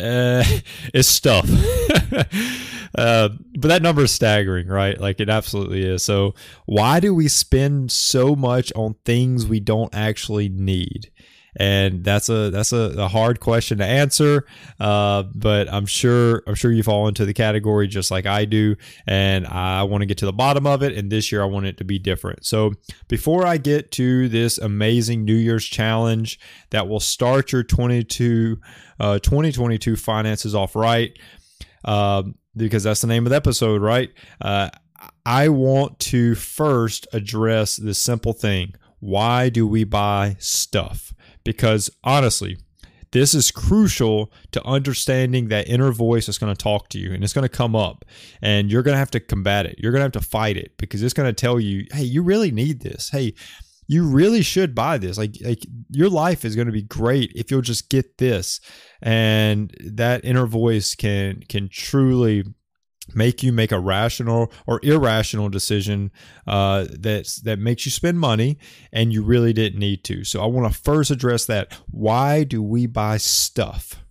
uh, 0.00 0.44
it's 0.94 1.08
stuff. 1.08 1.48
uh, 2.94 3.28
but 3.58 3.68
that 3.68 3.82
number 3.82 4.04
is 4.04 4.12
staggering, 4.12 4.68
right? 4.68 5.00
Like 5.00 5.20
it 5.20 5.28
absolutely 5.28 5.84
is. 5.84 6.04
So 6.04 6.34
why 6.66 7.00
do 7.00 7.14
we 7.14 7.28
spend 7.28 7.92
so 7.92 8.36
much 8.36 8.72
on 8.74 8.94
things 9.04 9.46
we 9.46 9.60
don't 9.60 9.94
actually 9.94 10.48
need? 10.48 11.10
And 11.58 12.04
that's 12.04 12.28
a 12.28 12.50
that's 12.50 12.72
a, 12.72 12.94
a 12.98 13.08
hard 13.08 13.40
question 13.40 13.78
to 13.78 13.84
answer. 13.84 14.46
Uh, 14.78 15.24
but 15.34 15.72
I'm 15.72 15.86
sure 15.86 16.42
I'm 16.46 16.54
sure 16.54 16.70
you 16.70 16.82
fall 16.82 17.08
into 17.08 17.24
the 17.24 17.34
category 17.34 17.88
just 17.88 18.10
like 18.10 18.26
I 18.26 18.44
do, 18.44 18.76
and 19.06 19.46
I 19.46 19.82
want 19.84 20.02
to 20.02 20.06
get 20.06 20.18
to 20.18 20.26
the 20.26 20.32
bottom 20.32 20.66
of 20.66 20.82
it. 20.82 20.96
And 20.96 21.10
this 21.10 21.32
year 21.32 21.42
I 21.42 21.46
want 21.46 21.66
it 21.66 21.78
to 21.78 21.84
be 21.84 21.98
different. 21.98 22.44
So 22.44 22.72
before 23.08 23.46
I 23.46 23.56
get 23.56 23.90
to 23.92 24.28
this 24.28 24.58
amazing 24.58 25.24
New 25.24 25.34
Year's 25.34 25.64
challenge 25.64 26.38
that 26.70 26.88
will 26.88 27.00
start 27.00 27.52
your 27.52 27.62
22 27.62 28.58
uh, 29.00 29.18
2022 29.18 29.96
finances 29.96 30.54
off 30.54 30.76
right, 30.76 31.18
uh, 31.84 32.22
because 32.56 32.82
that's 32.82 33.00
the 33.00 33.06
name 33.06 33.26
of 33.26 33.30
the 33.30 33.36
episode, 33.36 33.82
right? 33.82 34.10
Uh, 34.40 34.70
I 35.24 35.48
want 35.48 35.98
to 36.00 36.34
first 36.34 37.06
address 37.12 37.76
this 37.76 37.98
simple 37.98 38.32
thing. 38.32 38.74
Why 39.00 39.48
do 39.48 39.66
we 39.66 39.84
buy 39.84 40.36
stuff? 40.38 41.12
Because 41.46 41.88
honestly, 42.04 42.58
this 43.12 43.34
is 43.34 43.50
crucial 43.50 44.32
to 44.50 44.64
understanding 44.66 45.48
that 45.48 45.68
inner 45.68 45.92
voice 45.92 46.28
is 46.28 46.38
going 46.38 46.54
to 46.54 46.62
talk 46.62 46.88
to 46.90 46.98
you 46.98 47.12
and 47.12 47.24
it's 47.24 47.32
going 47.32 47.48
to 47.48 47.48
come 47.48 47.74
up 47.74 48.04
and 48.42 48.70
you're 48.70 48.82
going 48.82 48.94
to 48.94 48.98
have 48.98 49.12
to 49.12 49.20
combat 49.20 49.64
it. 49.64 49.76
You're 49.78 49.92
going 49.92 50.00
to 50.00 50.04
have 50.04 50.22
to 50.22 50.28
fight 50.28 50.56
it 50.56 50.76
because 50.76 51.02
it's 51.02 51.14
going 51.14 51.28
to 51.28 51.32
tell 51.32 51.58
you, 51.58 51.86
hey, 51.92 52.02
you 52.02 52.22
really 52.22 52.50
need 52.50 52.80
this. 52.80 53.08
Hey, 53.10 53.34
you 53.86 54.04
really 54.04 54.42
should 54.42 54.74
buy 54.74 54.98
this. 54.98 55.16
Like, 55.16 55.36
like 55.42 55.64
your 55.90 56.10
life 56.10 56.44
is 56.44 56.56
going 56.56 56.66
to 56.66 56.72
be 56.72 56.82
great 56.82 57.32
if 57.34 57.50
you'll 57.50 57.62
just 57.62 57.88
get 57.88 58.18
this. 58.18 58.60
And 59.00 59.72
that 59.80 60.24
inner 60.24 60.46
voice 60.46 60.94
can 60.94 61.42
can 61.48 61.68
truly 61.68 62.44
make 63.14 63.42
you 63.42 63.52
make 63.52 63.72
a 63.72 63.78
rational 63.78 64.52
or 64.66 64.80
irrational 64.82 65.48
decision 65.48 66.10
uh, 66.46 66.86
that 66.90 67.40
that 67.44 67.58
makes 67.58 67.86
you 67.86 67.92
spend 67.92 68.18
money 68.18 68.58
and 68.92 69.12
you 69.12 69.22
really 69.22 69.52
didn't 69.52 69.78
need 69.78 70.04
to. 70.04 70.24
So 70.24 70.42
I 70.42 70.46
want 70.46 70.72
to 70.72 70.78
first 70.78 71.10
address 71.10 71.46
that. 71.46 71.72
Why 71.90 72.44
do 72.44 72.62
we 72.62 72.86
buy 72.86 73.16
stuff? 73.18 74.02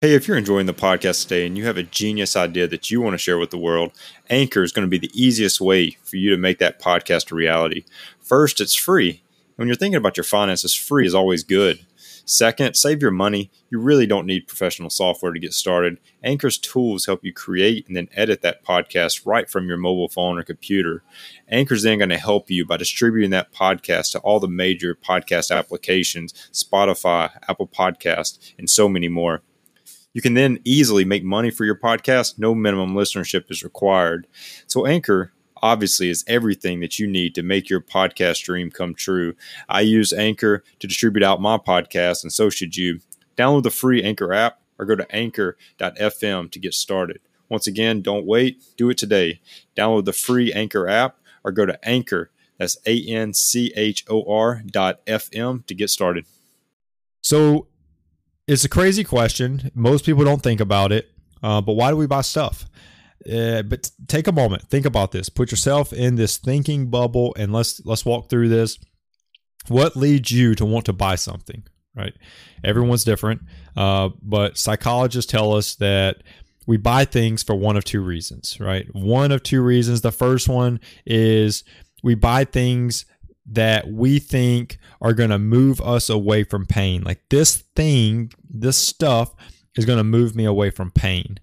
Hey, 0.00 0.14
if 0.14 0.28
you're 0.28 0.38
enjoying 0.38 0.66
the 0.66 0.74
podcast 0.74 1.24
today 1.24 1.44
and 1.44 1.58
you 1.58 1.66
have 1.66 1.76
a 1.76 1.82
genius 1.82 2.36
idea 2.36 2.68
that 2.68 2.88
you 2.88 3.00
want 3.00 3.14
to 3.14 3.18
share 3.18 3.36
with 3.36 3.50
the 3.50 3.58
world, 3.58 3.90
Anchor 4.30 4.62
is 4.62 4.70
going 4.70 4.86
to 4.86 4.88
be 4.88 4.98
the 4.98 5.10
easiest 5.12 5.60
way 5.60 5.96
for 6.04 6.14
you 6.14 6.30
to 6.30 6.36
make 6.36 6.58
that 6.58 6.80
podcast 6.80 7.32
a 7.32 7.34
reality. 7.34 7.84
First, 8.20 8.60
it's 8.60 8.76
free. 8.76 9.24
When 9.56 9.66
you're 9.66 9.76
thinking 9.76 9.96
about 9.96 10.16
your 10.16 10.22
finances, 10.22 10.72
free 10.72 11.04
is 11.04 11.16
always 11.16 11.42
good. 11.42 11.84
Second, 12.30 12.74
save 12.74 13.00
your 13.00 13.10
money. 13.10 13.50
You 13.70 13.80
really 13.80 14.06
don't 14.06 14.26
need 14.26 14.46
professional 14.46 14.90
software 14.90 15.32
to 15.32 15.40
get 15.40 15.54
started. 15.54 15.98
Anchor's 16.22 16.58
tools 16.58 17.06
help 17.06 17.24
you 17.24 17.32
create 17.32 17.86
and 17.88 17.96
then 17.96 18.10
edit 18.12 18.42
that 18.42 18.62
podcast 18.62 19.24
right 19.24 19.48
from 19.48 19.66
your 19.66 19.78
mobile 19.78 20.10
phone 20.10 20.38
or 20.38 20.42
computer. 20.42 21.02
Anchor's 21.48 21.84
then 21.84 21.96
going 21.96 22.10
to 22.10 22.18
help 22.18 22.50
you 22.50 22.66
by 22.66 22.76
distributing 22.76 23.30
that 23.30 23.50
podcast 23.54 24.12
to 24.12 24.18
all 24.18 24.40
the 24.40 24.46
major 24.46 24.94
podcast 24.94 25.50
applications, 25.56 26.34
Spotify, 26.52 27.30
Apple 27.48 27.66
Podcast, 27.66 28.52
and 28.58 28.68
so 28.68 28.90
many 28.90 29.08
more. 29.08 29.40
You 30.12 30.20
can 30.20 30.34
then 30.34 30.58
easily 30.64 31.06
make 31.06 31.24
money 31.24 31.50
for 31.50 31.64
your 31.64 31.78
podcast. 31.78 32.38
No 32.38 32.54
minimum 32.54 32.92
listenership 32.92 33.50
is 33.50 33.62
required. 33.62 34.26
So 34.66 34.84
Anchor 34.84 35.32
obviously 35.62 36.10
is 36.10 36.24
everything 36.26 36.80
that 36.80 36.98
you 36.98 37.06
need 37.06 37.34
to 37.34 37.42
make 37.42 37.68
your 37.68 37.80
podcast 37.80 38.42
dream 38.44 38.70
come 38.70 38.94
true. 38.94 39.34
I 39.68 39.80
use 39.82 40.12
Anchor 40.12 40.64
to 40.78 40.86
distribute 40.86 41.22
out 41.22 41.40
my 41.40 41.58
podcast, 41.58 42.22
and 42.22 42.32
so 42.32 42.50
should 42.50 42.76
you. 42.76 43.00
Download 43.36 43.62
the 43.62 43.70
free 43.70 44.02
Anchor 44.02 44.32
app 44.32 44.60
or 44.78 44.84
go 44.84 44.96
to 44.96 45.14
anchor.fm 45.14 46.50
to 46.50 46.58
get 46.58 46.74
started. 46.74 47.20
Once 47.48 47.66
again, 47.66 48.02
don't 48.02 48.26
wait, 48.26 48.62
do 48.76 48.90
it 48.90 48.98
today. 48.98 49.40
Download 49.76 50.04
the 50.04 50.12
free 50.12 50.52
Anchor 50.52 50.88
app 50.88 51.18
or 51.44 51.52
go 51.52 51.64
to 51.64 51.78
Anchor, 51.88 52.30
that's 52.58 52.76
A 52.86 53.00
N 53.06 53.32
C 53.32 53.72
H 53.76 54.04
O 54.08 54.22
R 54.30 54.62
dot 54.66 55.04
FM 55.06 55.64
to 55.66 55.74
get 55.74 55.88
started. 55.90 56.26
So 57.22 57.68
it's 58.46 58.64
a 58.64 58.68
crazy 58.68 59.04
question. 59.04 59.70
Most 59.74 60.04
people 60.04 60.24
don't 60.24 60.42
think 60.42 60.60
about 60.60 60.92
it, 60.92 61.10
uh, 61.42 61.60
but 61.60 61.74
why 61.74 61.90
do 61.90 61.96
we 61.96 62.06
buy 62.06 62.22
stuff? 62.22 62.66
Uh, 63.30 63.62
but 63.62 63.90
take 64.06 64.26
a 64.26 64.32
moment, 64.32 64.62
think 64.70 64.86
about 64.86 65.12
this. 65.12 65.28
Put 65.28 65.50
yourself 65.50 65.92
in 65.92 66.16
this 66.16 66.38
thinking 66.38 66.88
bubble, 66.88 67.34
and 67.38 67.52
let's 67.52 67.84
let's 67.84 68.04
walk 68.04 68.28
through 68.28 68.48
this. 68.48 68.78
What 69.68 69.96
leads 69.96 70.30
you 70.30 70.54
to 70.54 70.64
want 70.64 70.86
to 70.86 70.92
buy 70.92 71.16
something? 71.16 71.64
Right? 71.94 72.14
Everyone's 72.64 73.04
different, 73.04 73.42
uh, 73.76 74.10
but 74.22 74.56
psychologists 74.56 75.30
tell 75.30 75.54
us 75.54 75.74
that 75.76 76.22
we 76.66 76.76
buy 76.76 77.04
things 77.04 77.42
for 77.42 77.54
one 77.54 77.76
of 77.76 77.84
two 77.84 78.00
reasons. 78.00 78.58
Right? 78.60 78.86
One 78.94 79.32
of 79.32 79.42
two 79.42 79.62
reasons. 79.62 80.00
The 80.00 80.12
first 80.12 80.48
one 80.48 80.80
is 81.04 81.64
we 82.02 82.14
buy 82.14 82.44
things 82.44 83.04
that 83.50 83.88
we 83.88 84.18
think 84.18 84.78
are 85.00 85.14
going 85.14 85.30
to 85.30 85.38
move 85.38 85.80
us 85.80 86.10
away 86.10 86.44
from 86.44 86.66
pain. 86.66 87.02
Like 87.02 87.22
this 87.30 87.56
thing, 87.74 88.30
this 88.48 88.76
stuff 88.76 89.34
is 89.74 89.84
going 89.84 89.98
to 89.98 90.04
move 90.04 90.34
me 90.34 90.44
away 90.44 90.70
from 90.70 90.90
pain. 90.90 91.38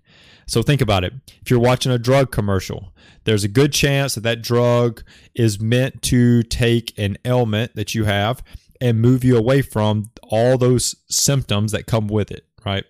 So 0.48 0.62
think 0.62 0.82
about 0.82 1.04
it. 1.04 1.14
If 1.42 1.50
you're 1.50 1.60
watching 1.60 1.92
a 1.92 1.98
drug 1.98 2.32
commercial, 2.32 2.94
there's 3.24 3.44
a 3.44 3.50
good 3.50 3.74
chance 3.74 4.16
that 4.16 4.22
that 4.22 4.42
drug 4.42 5.04
is 5.34 5.60
meant 5.60 6.02
to 6.04 6.44
take 6.44 6.98
an 6.98 7.18
ailment 7.26 7.76
that 7.76 7.96
you 7.96 8.06
have 8.06 8.44
and 8.80 9.02
move 9.02 9.24
you 9.24 9.38
away 9.38 9.62
from 9.62 10.12
all 10.24 10.58
those 10.58 10.96
symptoms 11.10 11.72
that 11.72 11.88
come 11.88 12.08
with 12.08 12.32
it, 12.32 12.46
right? 12.66 12.86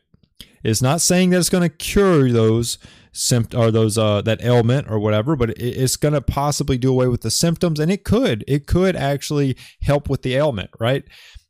It's 0.64 0.82
not 0.82 1.00
saying 1.00 1.30
that 1.30 1.38
it's 1.38 1.50
going 1.50 1.68
to 1.68 1.76
cure 1.76 2.32
those 2.32 2.78
symptoms 3.14 3.64
or 3.64 3.72
those 3.72 3.98
uh, 3.98 4.22
that 4.24 4.44
ailment 4.44 4.90
or 4.90 5.00
whatever, 5.00 5.36
but 5.36 5.52
it's 5.52 5.96
going 5.96 6.16
to 6.16 6.22
possibly 6.22 6.78
do 6.78 6.92
away 6.92 7.08
with 7.08 7.22
the 7.22 7.32
symptoms, 7.32 7.80
and 7.80 7.92
it 7.92 8.04
could 8.04 8.44
it 8.48 8.66
could 8.68 8.96
actually 8.96 9.56
help 9.82 10.10
with 10.10 10.24
the 10.24 10.36
ailment, 10.36 10.72
right? 10.80 11.04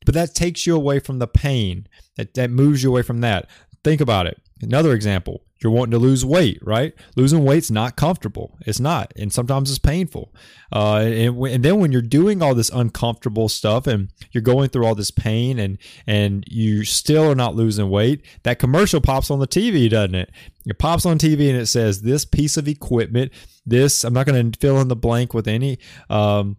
But 0.06 0.14
that 0.16 0.36
takes 0.36 0.68
you 0.68 0.76
away 0.76 1.00
from 1.00 1.20
the 1.20 1.28
pain. 1.28 1.88
That 2.18 2.34
that 2.36 2.52
moves 2.52 2.84
you 2.84 2.90
away 2.90 3.02
from 3.04 3.22
that. 3.22 3.50
Think 3.84 4.02
about 4.02 4.28
it. 4.28 4.40
Another 4.62 4.94
example 4.94 5.46
you're 5.62 5.72
wanting 5.72 5.92
to 5.92 5.98
lose 5.98 6.26
weight, 6.26 6.60
right? 6.62 6.94
Losing 7.16 7.44
weight's 7.44 7.72
not 7.72 7.96
comfortable. 7.96 8.58
It's 8.66 8.80
not, 8.80 9.14
and 9.16 9.32
sometimes 9.32 9.70
it's 9.70 9.80
painful. 9.80 10.34
Uh, 10.72 10.98
and, 10.98 11.38
and 11.48 11.64
then 11.66 11.80
when 11.80 11.92
you're 11.92 12.02
doing 12.02 12.42
all 12.42 12.54
this 12.54 12.70
uncomfortable 12.70 13.48
stuff 13.48 13.88
and 13.88 14.10
you're 14.32 14.42
going 14.42 14.70
through 14.70 14.86
all 14.86 14.96
this 14.96 15.12
pain 15.12 15.58
and 15.58 15.78
and 16.06 16.44
you 16.48 16.84
still 16.84 17.32
are 17.32 17.36
not 17.36 17.56
losing 17.56 17.90
weight, 17.90 18.26
that 18.44 18.60
commercial 18.60 19.02
pops 19.02 19.32
on 19.32 19.40
the 19.40 19.48
TV, 19.48 19.90
doesn't 19.90 20.16
it? 20.16 20.32
It 20.66 20.78
pops 20.78 21.06
on 21.06 21.18
TV 21.18 21.50
and 21.50 21.58
it 21.58 21.68
says 21.68 22.02
this 22.02 22.26
piece 22.26 22.58
of 22.58 22.68
equipment. 22.68 23.32
This 23.66 24.04
I'm 24.04 24.14
not 24.14 24.26
going 24.26 24.52
to 24.52 24.60
fill 24.60 24.80
in 24.82 24.90
the 24.90 24.96
blank 24.96 25.34
with 25.34 25.48
any. 25.48 25.80
Um, 26.10 26.58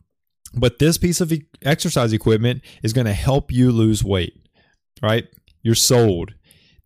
but 0.54 0.78
this 0.78 0.96
piece 0.96 1.20
of 1.20 1.32
exercise 1.62 2.12
equipment 2.12 2.62
is 2.82 2.92
going 2.92 3.06
to 3.06 3.12
help 3.12 3.52
you 3.52 3.70
lose 3.70 4.02
weight, 4.02 4.48
right? 5.02 5.28
You're 5.62 5.74
sold 5.74 6.34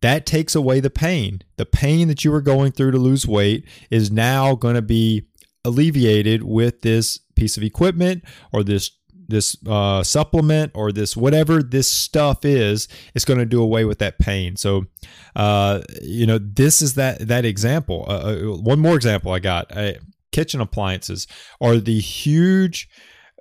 that 0.01 0.25
takes 0.25 0.55
away 0.55 0.79
the 0.79 0.89
pain. 0.89 1.41
The 1.57 1.65
pain 1.65 2.07
that 2.07 2.25
you 2.25 2.31
were 2.31 2.41
going 2.41 2.71
through 2.71 2.91
to 2.91 2.97
lose 2.97 3.27
weight 3.27 3.65
is 3.89 4.11
now 4.11 4.55
going 4.55 4.75
to 4.75 4.81
be 4.81 5.27
alleviated 5.63 6.43
with 6.43 6.81
this 6.81 7.19
piece 7.35 7.57
of 7.57 7.63
equipment 7.63 8.23
or 8.51 8.63
this 8.63 8.91
this 9.27 9.55
uh, 9.65 10.03
supplement 10.03 10.71
or 10.75 10.91
this 10.91 11.15
whatever 11.15 11.63
this 11.63 11.89
stuff 11.89 12.43
is 12.43 12.89
it's 13.15 13.23
going 13.23 13.39
to 13.39 13.45
do 13.45 13.61
away 13.61 13.85
with 13.85 13.99
that 13.99 14.19
pain. 14.19 14.57
So 14.57 14.85
uh, 15.35 15.81
you 16.01 16.25
know 16.25 16.37
this 16.37 16.81
is 16.81 16.95
that 16.95 17.27
that 17.27 17.45
example. 17.45 18.05
Uh, 18.07 18.11
uh 18.11 18.35
one 18.57 18.79
more 18.79 18.95
example 18.95 19.31
i 19.31 19.39
got. 19.39 19.75
Uh, 19.75 19.93
kitchen 20.31 20.61
appliances 20.61 21.27
are 21.59 21.77
the 21.77 21.99
huge 21.99 22.89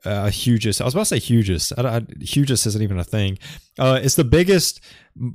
uh, 0.04 0.30
hugest. 0.30 0.80
I 0.80 0.84
was 0.84 0.94
about 0.94 1.02
to 1.02 1.06
say 1.06 1.18
hugest. 1.18 1.72
I, 1.78 1.82
I, 1.82 2.00
hugest 2.20 2.66
isn't 2.66 2.82
even 2.82 2.98
a 2.98 3.04
thing. 3.04 3.38
Uh, 3.78 4.00
it's 4.02 4.14
the 4.14 4.24
biggest 4.24 4.80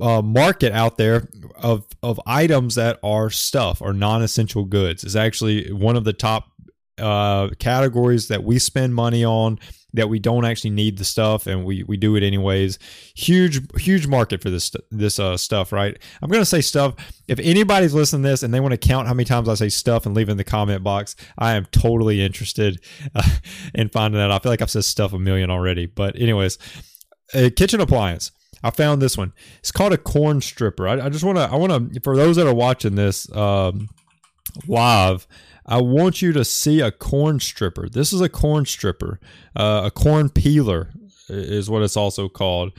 uh, 0.00 0.22
market 0.22 0.72
out 0.72 0.96
there 0.96 1.28
of 1.56 1.86
of 2.02 2.20
items 2.26 2.74
that 2.74 2.98
are 3.02 3.30
stuff 3.30 3.80
or 3.80 3.92
non-essential 3.92 4.64
goods. 4.64 5.04
Is 5.04 5.16
actually 5.16 5.72
one 5.72 5.96
of 5.96 6.04
the 6.04 6.12
top 6.12 6.50
uh, 6.98 7.48
categories 7.58 8.28
that 8.28 8.42
we 8.44 8.58
spend 8.58 8.94
money 8.94 9.24
on 9.24 9.58
that 9.96 10.08
we 10.08 10.18
don't 10.18 10.44
actually 10.44 10.70
need 10.70 10.98
the 10.98 11.04
stuff 11.04 11.46
and 11.46 11.64
we 11.64 11.82
we 11.82 11.96
do 11.96 12.16
it 12.16 12.22
anyways. 12.22 12.78
Huge 13.14 13.60
huge 13.80 14.06
market 14.06 14.40
for 14.40 14.50
this 14.50 14.70
this 14.90 15.18
uh, 15.18 15.36
stuff, 15.36 15.72
right? 15.72 15.98
I'm 16.22 16.30
gonna 16.30 16.44
say 16.44 16.60
stuff. 16.60 16.94
If 17.28 17.38
anybody's 17.40 17.94
listening 17.94 18.22
to 18.22 18.28
this 18.28 18.42
and 18.42 18.54
they 18.54 18.60
want 18.60 18.72
to 18.72 18.88
count 18.88 19.08
how 19.08 19.14
many 19.14 19.24
times 19.24 19.48
I 19.48 19.54
say 19.54 19.68
stuff 19.68 20.06
and 20.06 20.14
leave 20.14 20.28
in 20.28 20.36
the 20.36 20.44
comment 20.44 20.82
box, 20.82 21.16
I 21.38 21.54
am 21.54 21.66
totally 21.66 22.24
interested 22.24 22.80
uh, 23.14 23.28
in 23.74 23.88
finding 23.88 24.18
that. 24.18 24.30
I 24.30 24.38
feel 24.38 24.52
like 24.52 24.62
I've 24.62 24.70
said 24.70 24.84
stuff 24.84 25.12
a 25.12 25.18
million 25.18 25.50
already, 25.50 25.86
but 25.86 26.16
anyways, 26.16 26.58
a 27.34 27.50
kitchen 27.50 27.80
appliance. 27.80 28.30
I 28.62 28.70
found 28.70 29.02
this 29.02 29.18
one. 29.18 29.32
It's 29.58 29.70
called 29.70 29.92
a 29.92 29.98
corn 29.98 30.40
stripper. 30.40 30.88
I, 30.88 31.06
I 31.06 31.08
just 31.08 31.24
want 31.24 31.38
to. 31.38 31.44
I 31.44 31.56
want 31.56 31.94
to 31.94 32.00
for 32.00 32.16
those 32.16 32.36
that 32.36 32.46
are 32.46 32.54
watching 32.54 32.94
this 32.94 33.30
um, 33.36 33.88
live. 34.66 35.26
I 35.66 35.80
want 35.80 36.22
you 36.22 36.32
to 36.32 36.44
see 36.44 36.80
a 36.80 36.92
corn 36.92 37.40
stripper. 37.40 37.88
This 37.88 38.12
is 38.12 38.20
a 38.20 38.28
corn 38.28 38.66
stripper, 38.66 39.18
uh, 39.56 39.82
a 39.86 39.90
corn 39.90 40.30
peeler 40.30 40.90
is 41.28 41.68
what 41.68 41.82
it's 41.82 41.96
also 41.96 42.28
called. 42.28 42.72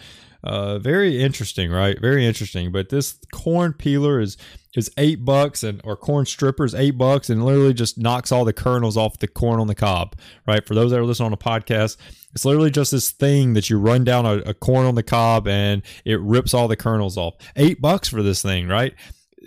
Uh, 0.44 0.80
very 0.80 1.22
interesting, 1.22 1.72
right? 1.72 2.00
Very 2.00 2.26
interesting. 2.26 2.72
But 2.72 2.90
this 2.90 3.18
corn 3.32 3.74
peeler 3.74 4.20
is 4.20 4.38
is 4.76 4.92
eight 4.98 5.26
bucks, 5.26 5.64
and 5.64 5.82
or 5.84 5.98
corn 5.98 6.26
stripper 6.26 6.64
is 6.64 6.76
eight 6.76 6.98
bucks, 6.98 7.30
and 7.30 7.44
literally 7.44 7.74
just 7.74 7.98
knocks 7.98 8.32
all 8.32 8.46
the 8.46 8.54
kernels 8.54 8.96
off 8.96 9.18
the 9.18 9.28
corn 9.28 9.60
on 9.60 9.68
the 9.68 9.76
cob. 9.76 10.16
Right? 10.48 10.66
For 10.66 10.76
those 10.76 10.92
that 10.92 11.00
are 11.00 11.06
listening 11.06 11.28
on 11.28 11.34
a 11.34 11.38
podcast, 11.38 11.98
it's 12.34 12.46
literally 12.46 12.72
just 12.72 12.92
this 12.92 13.10
thing 13.12 13.54
that 13.54 13.70
you 13.70 13.80
run 13.80 14.04
down 14.04 14.26
a, 14.26 14.36
a 14.38 14.54
corn 14.54 14.86
on 14.86 14.96
the 14.96 15.04
cob, 15.04 15.48
and 15.48 15.82
it 16.06 16.20
rips 16.22 16.54
all 16.54 16.68
the 16.68 16.78
kernels 16.78 17.18
off. 17.18 17.36
Eight 17.56 17.82
bucks 17.82 18.08
for 18.08 18.22
this 18.22 18.42
thing, 18.42 18.68
right? 18.68 18.94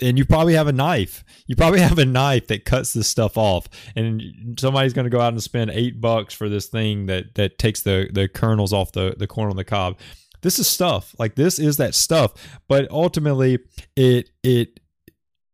And 0.02 0.18
you 0.18 0.24
probably 0.24 0.54
have 0.54 0.66
a 0.66 0.72
knife. 0.72 1.24
You 1.46 1.56
probably 1.56 1.80
have 1.90 1.98
a 1.98 2.04
knife 2.04 2.48
that 2.48 2.64
cuts 2.64 2.92
this 2.92 3.08
stuff 3.08 3.36
off, 3.36 3.68
and 3.96 4.22
somebody's 4.58 4.92
going 4.92 5.04
to 5.04 5.10
go 5.10 5.20
out 5.20 5.32
and 5.32 5.42
spend 5.42 5.70
eight 5.70 6.00
bucks 6.00 6.34
for 6.34 6.48
this 6.48 6.66
thing 6.66 7.06
that 7.06 7.34
that 7.34 7.58
takes 7.58 7.82
the 7.82 8.08
the 8.12 8.28
kernels 8.28 8.72
off 8.72 8.92
the 8.92 9.14
the 9.16 9.26
corn 9.26 9.50
on 9.50 9.56
the 9.56 9.64
cob. 9.64 9.98
This 10.42 10.58
is 10.58 10.68
stuff. 10.68 11.14
Like 11.18 11.34
this 11.34 11.58
is 11.58 11.76
that 11.76 11.94
stuff, 11.94 12.60
but 12.68 12.90
ultimately, 12.90 13.58
it 13.96 14.30
it 14.42 14.80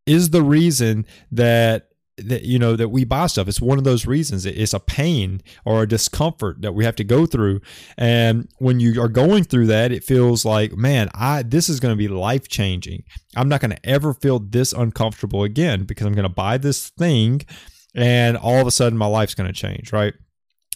is 0.06 0.30
the 0.30 0.42
reason 0.42 1.06
that 1.32 1.88
that 2.18 2.42
you 2.42 2.58
know 2.58 2.76
that 2.76 2.88
we 2.88 3.04
buy 3.04 3.26
stuff. 3.26 3.48
It's 3.48 3.60
one 3.60 3.78
of 3.78 3.84
those 3.84 4.06
reasons. 4.06 4.46
It's 4.46 4.74
a 4.74 4.80
pain 4.80 5.42
or 5.64 5.82
a 5.82 5.88
discomfort 5.88 6.62
that 6.62 6.72
we 6.72 6.84
have 6.84 6.96
to 6.96 7.04
go 7.04 7.26
through. 7.26 7.60
And 7.98 8.48
when 8.58 8.80
you 8.80 9.00
are 9.02 9.08
going 9.08 9.44
through 9.44 9.66
that 9.66 9.92
it 9.92 10.04
feels 10.04 10.44
like 10.44 10.76
man 10.76 11.08
i 11.14 11.42
this 11.42 11.68
is 11.68 11.80
going 11.80 11.92
to 11.92 11.96
be 11.96 12.08
life 12.08 12.48
changing 12.48 13.02
i'm 13.36 13.48
not 13.48 13.60
going 13.60 13.70
to 13.70 13.88
ever 13.88 14.12
feel 14.12 14.38
this 14.38 14.72
uncomfortable 14.72 15.42
again 15.42 15.84
because 15.84 16.06
i'm 16.06 16.14
going 16.14 16.22
to 16.24 16.28
buy 16.28 16.58
this 16.58 16.90
thing 16.90 17.40
and 17.94 18.36
all 18.36 18.60
of 18.60 18.66
a 18.66 18.70
sudden 18.70 18.98
my 18.98 19.06
life's 19.06 19.34
going 19.34 19.46
to 19.46 19.52
change 19.52 19.92
right 19.92 20.14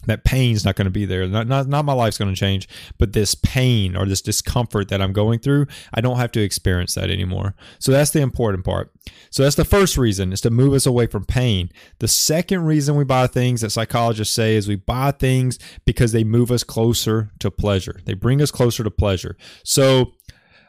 that 0.06 0.24
pain's 0.24 0.64
not 0.64 0.76
going 0.76 0.86
to 0.86 0.90
be 0.90 1.04
there. 1.04 1.26
Not, 1.26 1.46
not, 1.46 1.68
not 1.68 1.84
my 1.84 1.92
life's 1.92 2.18
going 2.18 2.32
to 2.32 2.38
change, 2.38 2.68
but 2.98 3.12
this 3.12 3.34
pain 3.34 3.96
or 3.96 4.06
this 4.06 4.22
discomfort 4.22 4.88
that 4.88 5.00
I'm 5.00 5.12
going 5.12 5.40
through, 5.40 5.66
I 5.92 6.00
don't 6.00 6.16
have 6.16 6.32
to 6.32 6.40
experience 6.40 6.94
that 6.94 7.10
anymore. 7.10 7.54
So 7.78 7.92
that's 7.92 8.10
the 8.10 8.20
important 8.20 8.64
part. 8.64 8.92
So 9.30 9.42
that's 9.42 9.56
the 9.56 9.64
first 9.64 9.96
reason 9.96 10.32
is 10.32 10.40
to 10.42 10.50
move 10.50 10.72
us 10.72 10.86
away 10.86 11.06
from 11.06 11.24
pain. 11.24 11.70
The 11.98 12.08
second 12.08 12.64
reason 12.64 12.96
we 12.96 13.04
buy 13.04 13.26
things 13.26 13.60
that 13.60 13.70
psychologists 13.70 14.34
say 14.34 14.56
is 14.56 14.68
we 14.68 14.76
buy 14.76 15.12
things 15.12 15.58
because 15.84 16.12
they 16.12 16.24
move 16.24 16.50
us 16.50 16.64
closer 16.64 17.30
to 17.38 17.50
pleasure. 17.50 18.00
They 18.04 18.14
bring 18.14 18.40
us 18.42 18.50
closer 18.50 18.84
to 18.84 18.90
pleasure. 18.90 19.36
So 19.64 20.12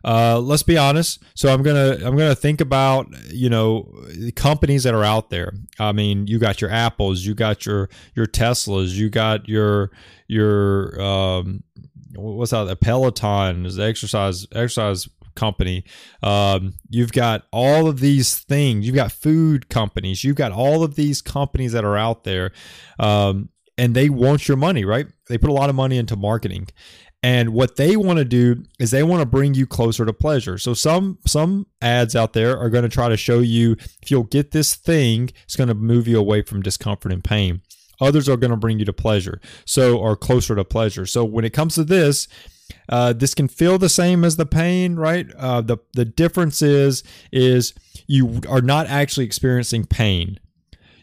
uh, 0.04 0.40
let's 0.40 0.64
be 0.64 0.78
honest. 0.78 1.24
So 1.36 1.54
I'm 1.54 1.64
gonna 1.64 1.98
I'm 2.04 2.18
gonna 2.18 2.36
think 2.36 2.62
about 2.62 3.08
you 3.32 3.50
know 3.50 3.92
the 4.14 4.32
companies 4.32 4.84
that 4.84 4.94
are 4.94 5.04
out 5.04 5.30
there. 5.30 5.54
I 5.80 5.92
mean, 5.92 6.28
you 6.28 6.40
got 6.40 6.62
your 6.62 6.72
Apples, 6.72 7.22
you 7.22 7.34
got 7.34 7.66
your 7.66 7.90
your 8.16 8.26
Teslas, 8.26 8.94
you 8.94 9.10
got 9.10 9.48
your 9.48 9.92
your 10.28 11.02
um, 11.02 11.64
what's 12.16 12.52
that? 12.52 12.66
The 12.66 12.76
Peloton 12.76 13.66
is 13.66 13.76
the 13.76 13.84
exercise 13.84 14.46
exercise 14.54 15.08
company. 15.36 15.84
Um, 16.24 16.74
you've 16.90 17.14
got 17.14 17.46
all 17.52 17.88
of 17.88 18.00
these 18.00 18.40
things. 18.40 18.86
You've 18.86 18.96
got 18.96 19.12
food 19.12 19.70
companies. 19.70 20.24
You've 20.24 20.36
got 20.36 20.52
all 20.52 20.84
of 20.84 20.96
these 20.96 21.22
companies 21.22 21.72
that 21.72 21.86
are 21.86 21.98
out 21.98 22.24
there. 22.24 22.52
Um, 23.00 23.50
and 23.78 23.96
they 23.96 24.10
want 24.10 24.48
your 24.48 24.58
money, 24.58 24.86
right? 24.86 25.08
They 25.28 25.38
put 25.38 25.50
a 25.50 25.54
lot 25.54 25.70
of 25.70 25.76
money 25.76 25.98
into 25.98 26.16
marketing. 26.16 26.68
And 27.24 27.50
what 27.50 27.76
they 27.76 27.96
want 27.96 28.18
to 28.18 28.26
do 28.26 28.64
is 28.80 28.90
they 28.90 29.04
want 29.04 29.22
to 29.22 29.28
bring 29.28 29.54
you 29.54 29.68
closer 29.68 30.06
to 30.06 30.14
pleasure. 30.14 30.58
So 30.58 30.74
some 30.74 31.20
some 31.28 31.68
ads 31.82 32.16
out 32.16 32.34
there 32.34 32.58
are 32.58 32.70
going 32.70 32.84
to 32.84 32.90
try 32.90 33.10
to 33.10 33.18
show 33.18 33.40
you 33.40 33.74
if 34.02 34.10
you'll 34.10 34.24
get 34.24 34.52
this 34.52 34.74
thing, 34.74 35.30
it's 35.44 35.56
going 35.56 35.68
to 35.68 35.76
move 35.76 36.08
you 36.08 36.18
away 36.18 36.42
from 36.42 36.64
discomfort 36.64 37.12
and 37.12 37.24
pain. 37.24 37.62
Others 38.00 38.28
are 38.28 38.38
going 38.38 38.52
to 38.52 38.58
bring 38.58 38.80
you 38.80 38.86
to 38.86 38.94
pleasure. 38.94 39.40
So 39.66 40.00
or 40.00 40.16
closer 40.16 40.56
to 40.56 40.64
pleasure. 40.64 41.06
So 41.06 41.24
when 41.24 41.46
it 41.46 41.54
comes 41.54 41.76
to 41.76 41.84
this, 41.84 42.28
uh, 42.90 43.14
this 43.14 43.36
can 43.36 43.48
feel 43.48 43.78
the 43.78 43.90
same 43.90 44.26
as 44.26 44.38
the 44.38 44.46
pain, 44.46 44.96
right? 44.96 45.28
Uh, 45.38 45.62
the 45.62 45.78
the 45.94 46.06
difference 46.06 46.64
is 46.64 47.04
is 47.32 47.76
you 48.08 48.42
are 48.50 48.62
not 48.62 48.88
actually 48.88 49.26
experiencing 49.26 49.86
pain. 49.86 50.40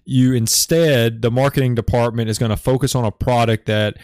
You 0.04 0.32
instead, 0.32 1.22
the 1.22 1.30
marketing 1.30 1.76
department 1.76 2.28
is 2.28 2.38
going 2.38 2.50
to 2.50 2.56
focus 2.56 2.94
on 2.96 3.04
a 3.04 3.12
product 3.12 3.66
that 3.66 3.98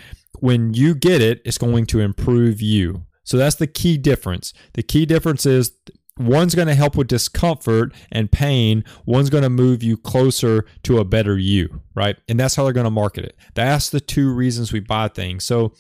when 0.45 0.75
you 0.75 0.95
get 0.95 1.23
it, 1.23 1.41
it's 1.47 1.57
going 1.57 1.87
to 1.87 2.01
improve 2.01 2.61
you. 2.61 3.07
So 3.23 3.39
that's 3.39 3.57
the 3.57 3.67
key 3.67 3.97
difference. 3.97 4.53
The 4.75 4.83
key 4.83 5.07
difference 5.07 5.47
is 5.47 5.73
one's 6.19 6.55
going 6.55 6.69
to 6.69 6.75
help 6.75 6.97
with 6.97 7.09
discomfort 7.09 7.95
and 8.13 8.31
pain, 8.31 8.85
one's 9.07 9.31
going 9.31 9.45
to 9.45 9.49
move 9.49 9.83
you 9.83 9.97
closer 9.97 10.67
to 10.83 10.99
a 10.99 11.05
better 11.07 11.39
you, 11.39 11.81
right? 11.95 12.17
And 12.29 12.39
that's 12.39 12.57
how 12.57 12.65
they're 12.65 12.75
going 12.75 12.85
to 12.85 12.91
market 12.91 13.25
it. 13.25 13.39
That's 13.55 13.89
the 13.89 14.01
two 14.01 14.35
reasons 14.35 14.71
we 14.71 14.81
buy 14.81 15.09
things. 15.09 15.45
So 15.45 15.73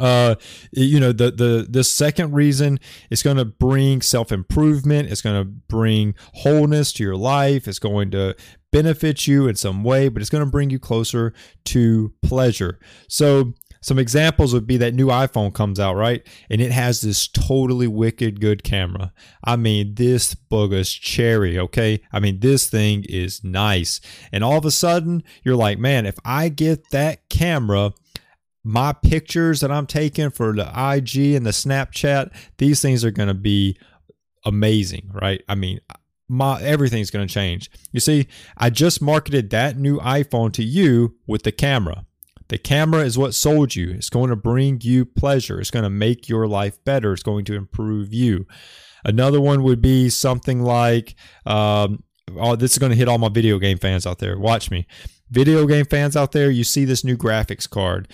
uh 0.00 0.34
you 0.72 0.98
know 0.98 1.12
the 1.12 1.30
the 1.30 1.66
the 1.70 1.84
second 1.84 2.32
reason 2.32 2.80
is 3.10 3.22
going 3.22 3.36
to 3.36 3.44
bring 3.44 4.02
self-improvement 4.02 5.08
it's 5.08 5.22
going 5.22 5.40
to 5.40 5.44
bring 5.44 6.16
wholeness 6.32 6.92
to 6.92 7.04
your 7.04 7.14
life 7.14 7.68
it's 7.68 7.78
going 7.78 8.10
to 8.10 8.34
benefit 8.72 9.28
you 9.28 9.46
in 9.46 9.54
some 9.54 9.84
way 9.84 10.08
but 10.08 10.20
it's 10.20 10.30
going 10.30 10.44
to 10.44 10.50
bring 10.50 10.68
you 10.68 10.80
closer 10.80 11.32
to 11.64 12.12
pleasure 12.22 12.80
so 13.06 13.54
some 13.84 13.98
examples 13.98 14.54
would 14.54 14.66
be 14.66 14.78
that 14.78 14.94
new 14.94 15.08
iPhone 15.08 15.52
comes 15.52 15.78
out, 15.78 15.94
right? 15.94 16.26
And 16.48 16.62
it 16.62 16.72
has 16.72 17.02
this 17.02 17.28
totally 17.28 17.86
wicked 17.86 18.40
good 18.40 18.64
camera. 18.64 19.12
I 19.44 19.56
mean, 19.56 19.96
this 19.96 20.34
booger's 20.34 20.90
cherry, 20.90 21.58
okay? 21.58 22.00
I 22.10 22.18
mean, 22.18 22.40
this 22.40 22.66
thing 22.66 23.04
is 23.06 23.44
nice. 23.44 24.00
And 24.32 24.42
all 24.42 24.56
of 24.56 24.64
a 24.64 24.70
sudden, 24.70 25.22
you're 25.42 25.54
like, 25.54 25.78
man, 25.78 26.06
if 26.06 26.16
I 26.24 26.48
get 26.48 26.88
that 26.92 27.28
camera, 27.28 27.92
my 28.64 28.94
pictures 28.94 29.60
that 29.60 29.70
I'm 29.70 29.86
taking 29.86 30.30
for 30.30 30.54
the 30.54 30.62
IG 30.62 31.34
and 31.34 31.44
the 31.44 31.50
Snapchat, 31.50 32.34
these 32.56 32.80
things 32.80 33.04
are 33.04 33.10
going 33.10 33.28
to 33.28 33.34
be 33.34 33.76
amazing, 34.46 35.10
right? 35.12 35.42
I 35.46 35.56
mean, 35.56 35.80
my 36.26 36.58
everything's 36.62 37.10
going 37.10 37.28
to 37.28 37.32
change. 37.32 37.70
You 37.92 38.00
see, 38.00 38.28
I 38.56 38.70
just 38.70 39.02
marketed 39.02 39.50
that 39.50 39.76
new 39.76 39.98
iPhone 39.98 40.54
to 40.54 40.64
you 40.64 41.16
with 41.26 41.42
the 41.42 41.52
camera. 41.52 42.06
The 42.48 42.58
camera 42.58 43.02
is 43.02 43.16
what 43.16 43.34
sold 43.34 43.74
you. 43.74 43.90
It's 43.90 44.10
going 44.10 44.30
to 44.30 44.36
bring 44.36 44.80
you 44.82 45.04
pleasure. 45.04 45.60
It's 45.60 45.70
going 45.70 45.84
to 45.84 45.90
make 45.90 46.28
your 46.28 46.46
life 46.46 46.82
better. 46.84 47.12
It's 47.12 47.22
going 47.22 47.44
to 47.46 47.54
improve 47.54 48.12
you. 48.12 48.46
Another 49.04 49.40
one 49.40 49.62
would 49.62 49.82
be 49.82 50.08
something 50.08 50.62
like, 50.62 51.14
um, 51.46 52.02
oh, 52.36 52.56
this 52.56 52.72
is 52.72 52.78
going 52.78 52.90
to 52.90 52.96
hit 52.96 53.08
all 53.08 53.18
my 53.18 53.28
video 53.28 53.58
game 53.58 53.78
fans 53.78 54.06
out 54.06 54.18
there. 54.18 54.38
Watch 54.38 54.70
me. 54.70 54.86
Video 55.30 55.66
game 55.66 55.84
fans 55.86 56.16
out 56.16 56.32
there, 56.32 56.50
you 56.50 56.64
see 56.64 56.84
this 56.84 57.04
new 57.04 57.16
graphics 57.16 57.68
card 57.68 58.08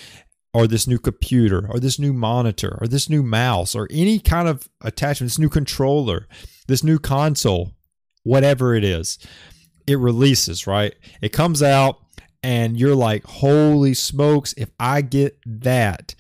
or 0.53 0.67
this 0.67 0.87
new 0.87 0.99
computer 0.99 1.67
or 1.69 1.79
this 1.79 1.99
new 1.99 2.13
monitor 2.13 2.79
or 2.81 2.87
this 2.87 3.09
new 3.09 3.23
mouse 3.23 3.75
or 3.75 3.87
any 3.91 4.19
kind 4.19 4.49
of 4.49 4.69
attachment, 4.81 5.31
this 5.31 5.39
new 5.39 5.49
controller, 5.49 6.27
this 6.67 6.83
new 6.83 6.99
console, 6.99 7.73
whatever 8.23 8.75
it 8.75 8.85
is. 8.85 9.19
It 9.87 9.99
releases, 9.99 10.67
right? 10.67 10.95
It 11.21 11.31
comes 11.33 11.63
out 11.63 11.99
and 12.43 12.79
you're 12.79 12.95
like, 12.95 13.25
holy 13.25 13.95
smokes, 13.95 14.55
if 14.57 14.71
I 14.79 15.03
get 15.03 15.39
that, 15.47 16.15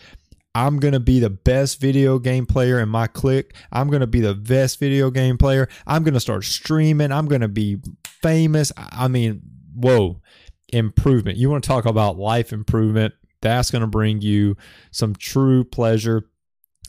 I'm 0.54 0.78
going 0.78 0.92
to 0.92 1.00
be 1.00 1.20
the 1.20 1.30
best 1.30 1.80
video 1.80 2.18
game 2.18 2.44
player 2.44 2.80
in 2.80 2.88
my 2.88 3.06
clique. 3.06 3.54
I'm 3.72 3.88
going 3.88 4.00
to 4.00 4.06
be 4.06 4.20
the 4.20 4.34
best 4.34 4.78
video 4.78 5.10
game 5.10 5.38
player. 5.38 5.68
I'm 5.86 6.02
going 6.02 6.14
to 6.14 6.20
start 6.20 6.44
streaming. 6.44 7.12
I'm 7.12 7.26
going 7.26 7.40
to 7.40 7.48
be 7.48 7.78
famous. 8.04 8.72
I 8.76 9.08
mean, 9.08 9.42
whoa, 9.74 10.20
improvement. 10.72 11.38
You 11.38 11.50
want 11.50 11.62
to 11.62 11.68
talk 11.68 11.86
about 11.86 12.18
life 12.18 12.52
improvement? 12.52 13.14
That's 13.42 13.70
going 13.70 13.82
to 13.82 13.88
bring 13.88 14.20
you 14.20 14.56
some 14.90 15.14
true 15.14 15.64
pleasure. 15.64 16.28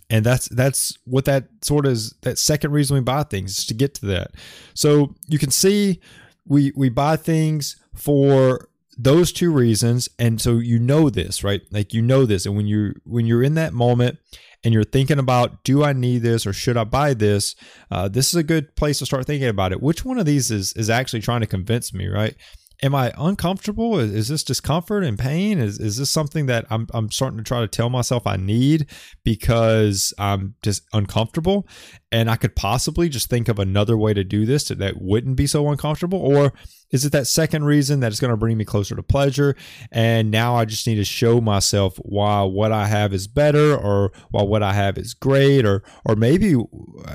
And 0.10 0.26
that's 0.26 0.50
that's 0.50 0.98
what 1.06 1.24
that 1.26 1.48
sort 1.62 1.86
of 1.86 1.94
is 1.94 2.16
that 2.24 2.38
second 2.38 2.72
reason 2.72 2.96
we 2.96 3.02
buy 3.02 3.24
things 3.24 3.60
is 3.60 3.66
to 3.68 3.74
get 3.74 3.94
to 3.96 4.08
that. 4.08 4.32
So 4.74 5.16
you 5.28 5.40
can 5.40 5.52
see 5.52 6.02
we 6.46 6.74
we 6.76 6.90
buy 6.90 7.16
things 7.16 7.78
for 7.96 8.68
those 9.04 9.32
two 9.32 9.52
reasons 9.52 10.10
and 10.20 10.40
so 10.40 10.60
you 10.60 10.78
know 10.78 11.10
this 11.10 11.44
right 11.44 11.62
like 11.72 11.94
you 11.94 12.02
know 12.02 12.26
this 12.26 12.46
and 12.46 12.56
when 12.56 12.68
you 12.68 12.94
when 13.04 13.26
you're 13.26 13.42
in 13.42 13.56
that 13.56 13.74
moment 13.74 14.20
and 14.64 14.74
you're 14.74 14.84
thinking 14.84 15.18
about 15.18 15.64
do 15.64 15.84
i 15.84 15.92
need 15.92 16.20
this 16.20 16.46
or 16.46 16.54
should 16.54 16.78
i 16.78 16.84
buy 16.84 17.14
this 17.14 17.56
uh, 17.90 18.08
this 18.08 18.28
is 18.28 18.36
a 18.36 18.44
good 18.44 18.76
place 18.76 19.00
to 19.00 19.06
start 19.06 19.26
thinking 19.26 19.50
about 19.50 19.72
it 19.72 19.82
which 19.82 20.06
one 20.06 20.20
of 20.20 20.26
these 20.26 20.52
is 20.52 20.74
is 20.74 20.90
actually 20.90 21.22
trying 21.22 21.42
to 21.42 21.48
convince 21.48 21.94
me 21.94 22.08
right 22.08 22.36
am 22.84 22.96
I 22.96 23.14
uncomfortable? 23.18 24.00
Is, 24.00 24.12
is, 24.12 24.28
this 24.30 24.44
discomfort 24.44 25.04
and 25.04 25.18
pain? 25.18 25.60
Is, 25.60 25.80
is 25.80 25.98
this 25.98 26.10
something 26.10 26.48
that 26.48 26.66
I'm, 26.70 26.88
I'm 26.94 27.12
starting 27.12 27.38
to 27.38 27.44
try 27.44 27.60
to 27.60 27.68
tell 27.68 27.90
myself 27.90 28.26
I 28.26 28.38
need 28.38 28.88
because 29.24 30.14
I'm 30.18 30.56
just 30.64 30.84
uncomfortable? 30.92 31.68
And 32.12 32.30
I 32.30 32.36
could 32.38 32.56
possibly 32.56 33.08
just 33.08 33.30
think 33.30 33.48
of 33.50 33.60
another 33.60 33.98
way 33.98 34.14
to 34.14 34.24
do 34.24 34.46
this 34.46 34.64
that 34.70 35.00
wouldn't 35.00 35.38
be 35.38 35.48
so 35.48 35.70
uncomfortable? 35.70 36.20
Or 36.20 36.54
is 36.92 37.06
it 37.06 37.12
that 37.12 37.28
second 37.28 37.66
reason 37.66 38.00
that 38.02 38.12
it's 38.12 38.20
going 38.20 38.32
to 38.32 38.38
bring 38.38 38.58
me 38.58 38.66
closer 38.66 38.96
to 38.96 39.04
pleasure? 39.04 39.56
And 39.92 40.32
now 40.32 40.56
I 40.56 40.66
just 40.66 40.86
need 40.88 40.96
to 40.96 41.04
show 41.04 41.42
myself 41.42 41.98
why 41.98 42.44
what 42.44 42.72
I 42.72 42.88
have 42.88 43.14
is 43.14 43.28
better 43.28 43.76
or 43.76 44.12
why 44.30 44.44
what 44.44 44.64
I 44.64 44.74
have 44.74 44.98
is 44.98 45.14
great 45.14 45.66
or, 45.66 45.84
or 46.06 46.16
maybe 46.16 46.56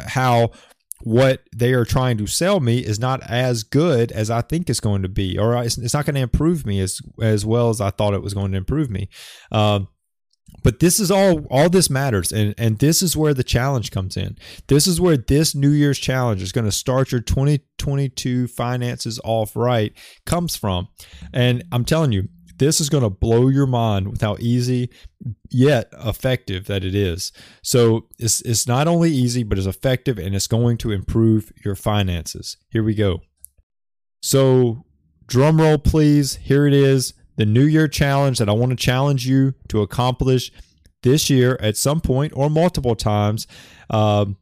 how 0.08 0.50
what 1.02 1.42
they 1.54 1.72
are 1.72 1.84
trying 1.84 2.16
to 2.18 2.26
sell 2.26 2.58
me 2.58 2.78
is 2.78 2.98
not 2.98 3.22
as 3.28 3.62
good 3.62 4.10
as 4.12 4.30
I 4.30 4.40
think 4.40 4.70
it's 4.70 4.80
going 4.80 5.02
to 5.02 5.08
be, 5.08 5.38
or 5.38 5.62
it's, 5.62 5.76
it's 5.76 5.94
not 5.94 6.06
going 6.06 6.14
to 6.14 6.22
improve 6.22 6.64
me 6.64 6.80
as 6.80 7.00
as 7.20 7.44
well 7.44 7.68
as 7.68 7.80
I 7.80 7.90
thought 7.90 8.14
it 8.14 8.22
was 8.22 8.34
going 8.34 8.52
to 8.52 8.58
improve 8.58 8.90
me. 8.90 9.08
Um, 9.52 9.88
but 10.62 10.80
this 10.80 10.98
is 10.98 11.11
all 11.11 11.46
all 11.50 11.68
this 11.68 11.88
matters 11.88 12.32
and 12.32 12.54
and 12.59 12.78
this 12.78 13.02
is 13.02 13.16
where 13.16 13.35
the 13.35 13.44
challenge 13.44 13.90
comes 13.90 14.16
in 14.16 14.37
this 14.66 14.87
is 14.87 15.00
where 15.00 15.16
this 15.16 15.54
new 15.54 15.70
year's 15.70 15.98
challenge 15.98 16.42
is 16.42 16.52
going 16.52 16.64
to 16.64 16.72
start 16.72 17.12
your 17.12 17.20
2022 17.20 18.48
finances 18.48 19.20
off 19.24 19.54
right 19.54 19.92
comes 20.24 20.56
from 20.56 20.88
and 21.32 21.64
i'm 21.72 21.85
telling 21.85 22.12
you 22.12 22.28
this 22.59 22.80
is 22.80 22.88
going 22.88 23.02
to 23.02 23.11
blow 23.11 23.48
your 23.48 23.66
mind 23.66 24.09
with 24.09 24.20
how 24.20 24.37
easy 24.40 24.90
yet 25.50 25.88
effective 25.92 26.66
that 26.66 26.85
it 26.85 26.94
is. 26.94 27.32
So 27.62 28.06
it's, 28.18 28.40
it's 28.42 28.66
not 28.66 28.88
only 28.88 29.11
easy, 29.11 29.42
but 29.42 29.59
it's 29.59 29.66
effective 29.66 30.18
and 30.18 30.35
it's 30.35 30.46
going 30.46 30.78
to 30.78 30.90
improve 30.90 31.52
your 31.64 31.74
finances. 31.74 32.56
Here 32.70 32.82
we 32.82 32.94
go. 32.94 33.20
So, 34.22 34.85
drum 35.26 35.61
roll, 35.61 35.78
please. 35.78 36.37
Here 36.37 36.66
it 36.66 36.72
is 36.72 37.12
the 37.37 37.46
New 37.46 37.64
Year 37.64 37.88
challenge 37.88 38.38
that 38.38 38.49
I 38.49 38.53
want 38.53 38.70
to 38.70 38.77
challenge 38.77 39.27
you 39.27 39.55
to 39.68 39.83
accomplish 39.83 40.51
this 41.03 41.31
year 41.31 41.57
at 41.61 41.77
some 41.77 42.01
point 42.01 42.33
or 42.35 42.51
multiple 42.51 42.96
times. 42.96 43.46
Um, 43.90 44.37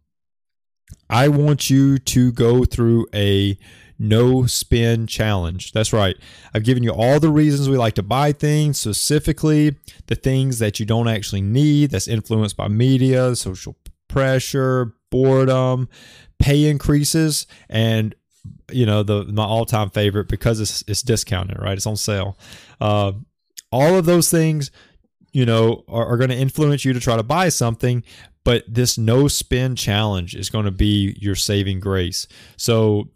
I 1.11 1.29
want 1.29 1.69
you 1.69 1.99
to 1.99 2.33
go 2.33 2.65
through 2.65 3.07
a 3.15 3.59
no 3.99 4.47
spend 4.47 5.09
challenge. 5.09 5.73
That's 5.73 5.93
right. 5.93 6.17
I've 6.53 6.65
given 6.65 6.83
you 6.83 6.91
all 6.91 7.21
the 7.21 7.31
reasons 7.31 7.69
we 7.69 7.77
like 7.77 7.95
to 7.95 8.03
buy 8.03 8.33
things, 8.33 8.79
specifically 8.79 9.77
the 10.07 10.15
things 10.15 10.59
that 10.59 10.81
you 10.81 10.87
don't 10.87 11.09
actually 11.09 11.43
need, 11.43 11.91
that's 11.91 12.09
influenced 12.09 12.57
by 12.57 12.69
media, 12.69 13.37
social 13.37 13.77
pressure, 14.09 14.95
boredom, 15.11 15.89
pay 16.39 16.69
increases, 16.69 17.47
and 17.69 18.15
you 18.71 18.87
know 18.87 19.03
the 19.03 19.25
my 19.25 19.45
all 19.45 19.67
time 19.67 19.91
favorite 19.91 20.29
because 20.29 20.61
it's 20.61 20.83
it's 20.87 21.03
discounted, 21.03 21.59
right? 21.61 21.77
It's 21.77 21.87
on 21.87 21.97
sale. 21.97 22.39
Uh, 22.81 23.13
all 23.71 23.97
of 23.97 24.07
those 24.07 24.31
things, 24.31 24.71
you 25.33 25.45
know, 25.45 25.85
are, 25.89 26.07
are 26.07 26.17
going 26.17 26.31
to 26.31 26.37
influence 26.37 26.85
you 26.85 26.93
to 26.93 27.01
try 27.01 27.17
to 27.17 27.23
buy 27.23 27.49
something. 27.49 28.03
But 28.45 28.65
this 28.69 28.99
no 28.99 29.27
spend 29.27 29.79
challenge 29.79 30.35
is 30.35 30.51
going 30.51 30.67
to 30.67 30.71
be 30.71 31.17
your 31.19 31.35
saving 31.35 31.81
grace. 31.81 32.29
So 32.59 33.09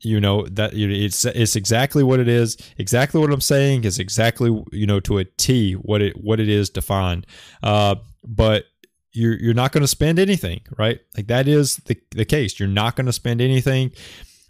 you 0.00 0.20
know 0.20 0.46
that 0.46 0.72
it's 0.74 1.24
it's 1.24 1.56
exactly 1.56 2.04
what 2.04 2.20
it 2.20 2.28
is 2.28 2.56
exactly 2.78 3.20
what 3.20 3.32
i'm 3.32 3.40
saying 3.40 3.84
is 3.84 3.98
exactly 3.98 4.62
you 4.70 4.86
know 4.86 5.00
to 5.00 5.18
a 5.18 5.24
t 5.24 5.72
what 5.72 6.02
it 6.02 6.22
what 6.22 6.38
it 6.38 6.48
is 6.48 6.68
defined 6.68 7.26
uh, 7.62 7.94
but 8.22 8.66
you're 9.12 9.34
you're 9.34 9.54
not 9.54 9.72
going 9.72 9.80
to 9.80 9.88
spend 9.88 10.18
anything 10.18 10.60
right 10.76 11.00
like 11.16 11.26
that 11.26 11.48
is 11.48 11.76
the, 11.86 11.96
the 12.10 12.24
case 12.24 12.60
you're 12.60 12.68
not 12.68 12.94
going 12.94 13.06
to 13.06 13.12
spend 13.12 13.40
anything 13.40 13.90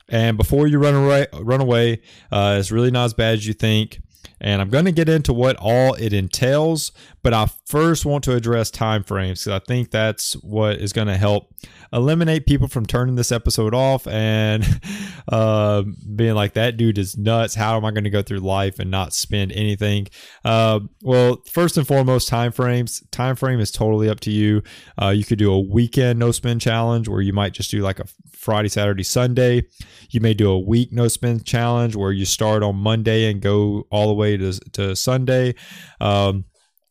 and 0.09 0.37
before 0.37 0.67
you 0.67 0.79
run 0.79 0.95
away, 0.95 1.27
run 1.35 1.61
away, 1.61 2.01
uh, 2.31 2.57
it's 2.59 2.71
really 2.71 2.91
not 2.91 3.07
as 3.07 3.15
bad 3.15 3.35
as 3.35 3.47
you 3.47 3.53
think. 3.53 4.01
And 4.41 4.61
I'm 4.61 4.69
going 4.69 4.85
to 4.85 4.93
get 4.93 5.09
into 5.09 5.33
what 5.33 5.57
all 5.59 5.95
it 5.95 6.13
entails, 6.13 6.93
but 7.27 7.35
I 7.35 7.47
first 7.67 8.07
want 8.07 8.23
to 8.23 8.37
address 8.37 8.71
time 8.71 9.03
frames 9.03 9.41
because 9.41 9.61
I 9.61 9.65
think 9.67 9.91
that's 9.91 10.35
what 10.45 10.77
is 10.77 10.93
going 10.93 11.09
to 11.09 11.17
help 11.17 11.53
eliminate 11.93 12.47
people 12.47 12.69
from 12.69 12.87
turning 12.87 13.17
this 13.17 13.33
episode 13.33 13.75
off 13.75 14.07
and 14.07 14.65
uh, 15.33 15.83
being 16.15 16.37
like, 16.37 16.53
that 16.53 16.77
dude 16.77 16.99
is 16.99 17.19
nuts. 17.19 17.57
How 17.57 17.77
am 17.77 17.85
I 17.85 17.91
going 17.91 18.05
to 18.05 18.11
go 18.11 18.23
through 18.23 18.39
life 18.39 18.79
and 18.79 18.93
not 18.93 19.13
spend 19.13 19.51
anything? 19.51 20.07
Uh, 20.45 20.79
well, 21.03 21.43
first 21.51 21.77
and 21.77 21.85
foremost, 21.85 22.29
time 22.29 22.53
frames. 22.53 23.03
Time 23.11 23.35
frame 23.35 23.59
is 23.59 23.73
totally 23.73 24.09
up 24.09 24.21
to 24.21 24.31
you. 24.31 24.63
Uh, 25.03 25.09
you 25.09 25.25
could 25.25 25.41
do 25.41 25.51
a 25.51 25.59
weekend 25.59 26.21
no 26.21 26.31
spend 26.31 26.61
challenge 26.61 27.09
where 27.09 27.23
you 27.23 27.33
might 27.33 27.55
just 27.55 27.73
do 27.73 27.81
like 27.81 27.99
a 27.99 28.07
Friday, 28.31 28.69
Saturday, 28.69 29.03
Sunday. 29.03 29.67
You 30.11 30.21
may 30.21 30.33
do 30.33 30.49
a 30.49 30.61
week 30.61 30.93
no 30.93 31.09
spend 31.09 31.45
challenge 31.45 31.97
where 31.97 32.13
you 32.13 32.25
start 32.25 32.63
on 32.63 32.77
Monday 32.77 33.29
and 33.29 33.41
go 33.41 33.85
all 33.91 34.07
the 34.07 34.15
way 34.15 34.37
to, 34.37 34.53
to 34.75 34.95
Sunday. 34.95 35.57
Um, 36.01 36.45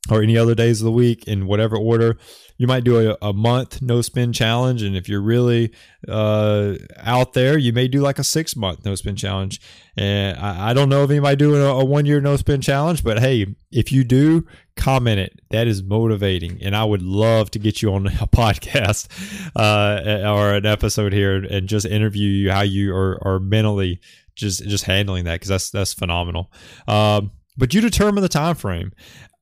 or 0.09 0.21
any 0.21 0.37
other 0.37 0.55
days 0.55 0.81
of 0.81 0.85
the 0.85 0.91
week 0.91 1.27
in 1.27 1.47
whatever 1.47 1.75
order 1.77 2.17
you 2.57 2.67
might 2.67 2.83
do 2.83 3.11
a, 3.11 3.17
a 3.21 3.33
month 3.33 3.81
no 3.81 4.01
spend 4.01 4.33
challenge. 4.33 4.81
And 4.81 4.95
if 4.95 5.09
you're 5.09 5.21
really 5.21 5.73
uh, 6.07 6.75
out 6.97 7.33
there 7.33 7.57
you 7.57 7.73
may 7.73 7.87
do 7.87 8.01
like 8.01 8.19
a 8.19 8.23
six 8.23 8.55
month 8.55 8.85
no 8.85 8.95
spend 8.95 9.17
challenge. 9.17 9.61
And 9.97 10.37
I, 10.37 10.69
I 10.69 10.73
don't 10.73 10.89
know 10.89 11.03
if 11.03 11.09
anybody 11.09 11.35
doing 11.35 11.61
a, 11.61 11.65
a 11.65 11.85
one 11.85 12.05
year 12.05 12.21
no 12.21 12.35
spend 12.37 12.63
challenge 12.63 13.03
but 13.03 13.19
hey 13.19 13.55
if 13.71 13.91
you 13.91 14.03
do 14.03 14.45
comment 14.75 15.19
it. 15.19 15.39
That 15.51 15.67
is 15.67 15.83
motivating. 15.83 16.59
And 16.61 16.75
i 16.75 16.83
would 16.83 17.01
love 17.01 17.51
to 17.51 17.59
get 17.59 17.81
you 17.81 17.93
on 17.93 18.07
a 18.21 18.27
podcast 18.27 19.07
uh, 19.55 20.29
or 20.29 20.53
an 20.53 20.65
episode 20.65 21.13
here 21.13 21.35
and 21.35 21.67
just 21.67 21.85
interview 21.85 22.29
you 22.29 22.51
how 22.51 22.61
you 22.61 22.95
are, 22.95 23.19
are 23.25 23.39
mentally 23.39 23.99
just 24.35 24.67
just 24.67 24.83
handling 24.83 25.23
that 25.25 25.35
because 25.35 25.49
that's 25.49 25.69
that's 25.69 25.93
phenomenal. 25.93 26.51
Um, 26.87 27.31
but 27.57 27.73
you 27.73 27.81
determine 27.81 28.21
the 28.21 28.29
time 28.29 28.55
frame 28.55 28.91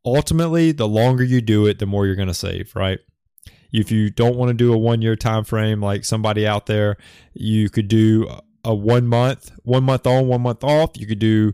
ultimately 0.06 0.72
the 0.72 0.88
longer 0.88 1.24
you 1.24 1.42
do 1.42 1.66
it 1.66 1.80
the 1.80 1.86
more 1.86 2.06
you're 2.06 2.16
going 2.16 2.28
to 2.28 2.34
save 2.34 2.76
right? 2.76 3.00
If 3.72 3.92
you 3.92 4.12
don't 4.12 4.36
want 4.36 4.50
to 4.50 4.54
do 4.54 4.72
a 4.74 4.78
one 4.78 5.02
year 5.02 5.16
time 5.16 5.44
frame 5.44 5.82
like 5.82 6.06
somebody 6.06 6.46
out 6.46 6.66
there 6.66 6.98
you 7.34 7.70
could 7.70 7.88
do 7.88 8.28
a 8.63 8.74
one 8.74 9.08
month 9.08 9.52
one 9.63 9.84
month 9.84 10.08
on 10.08 10.28
one 10.28 10.42
month 10.42 10.63
off. 10.63 10.92
You 10.96 11.08
could 11.08 11.20
do 11.20 11.54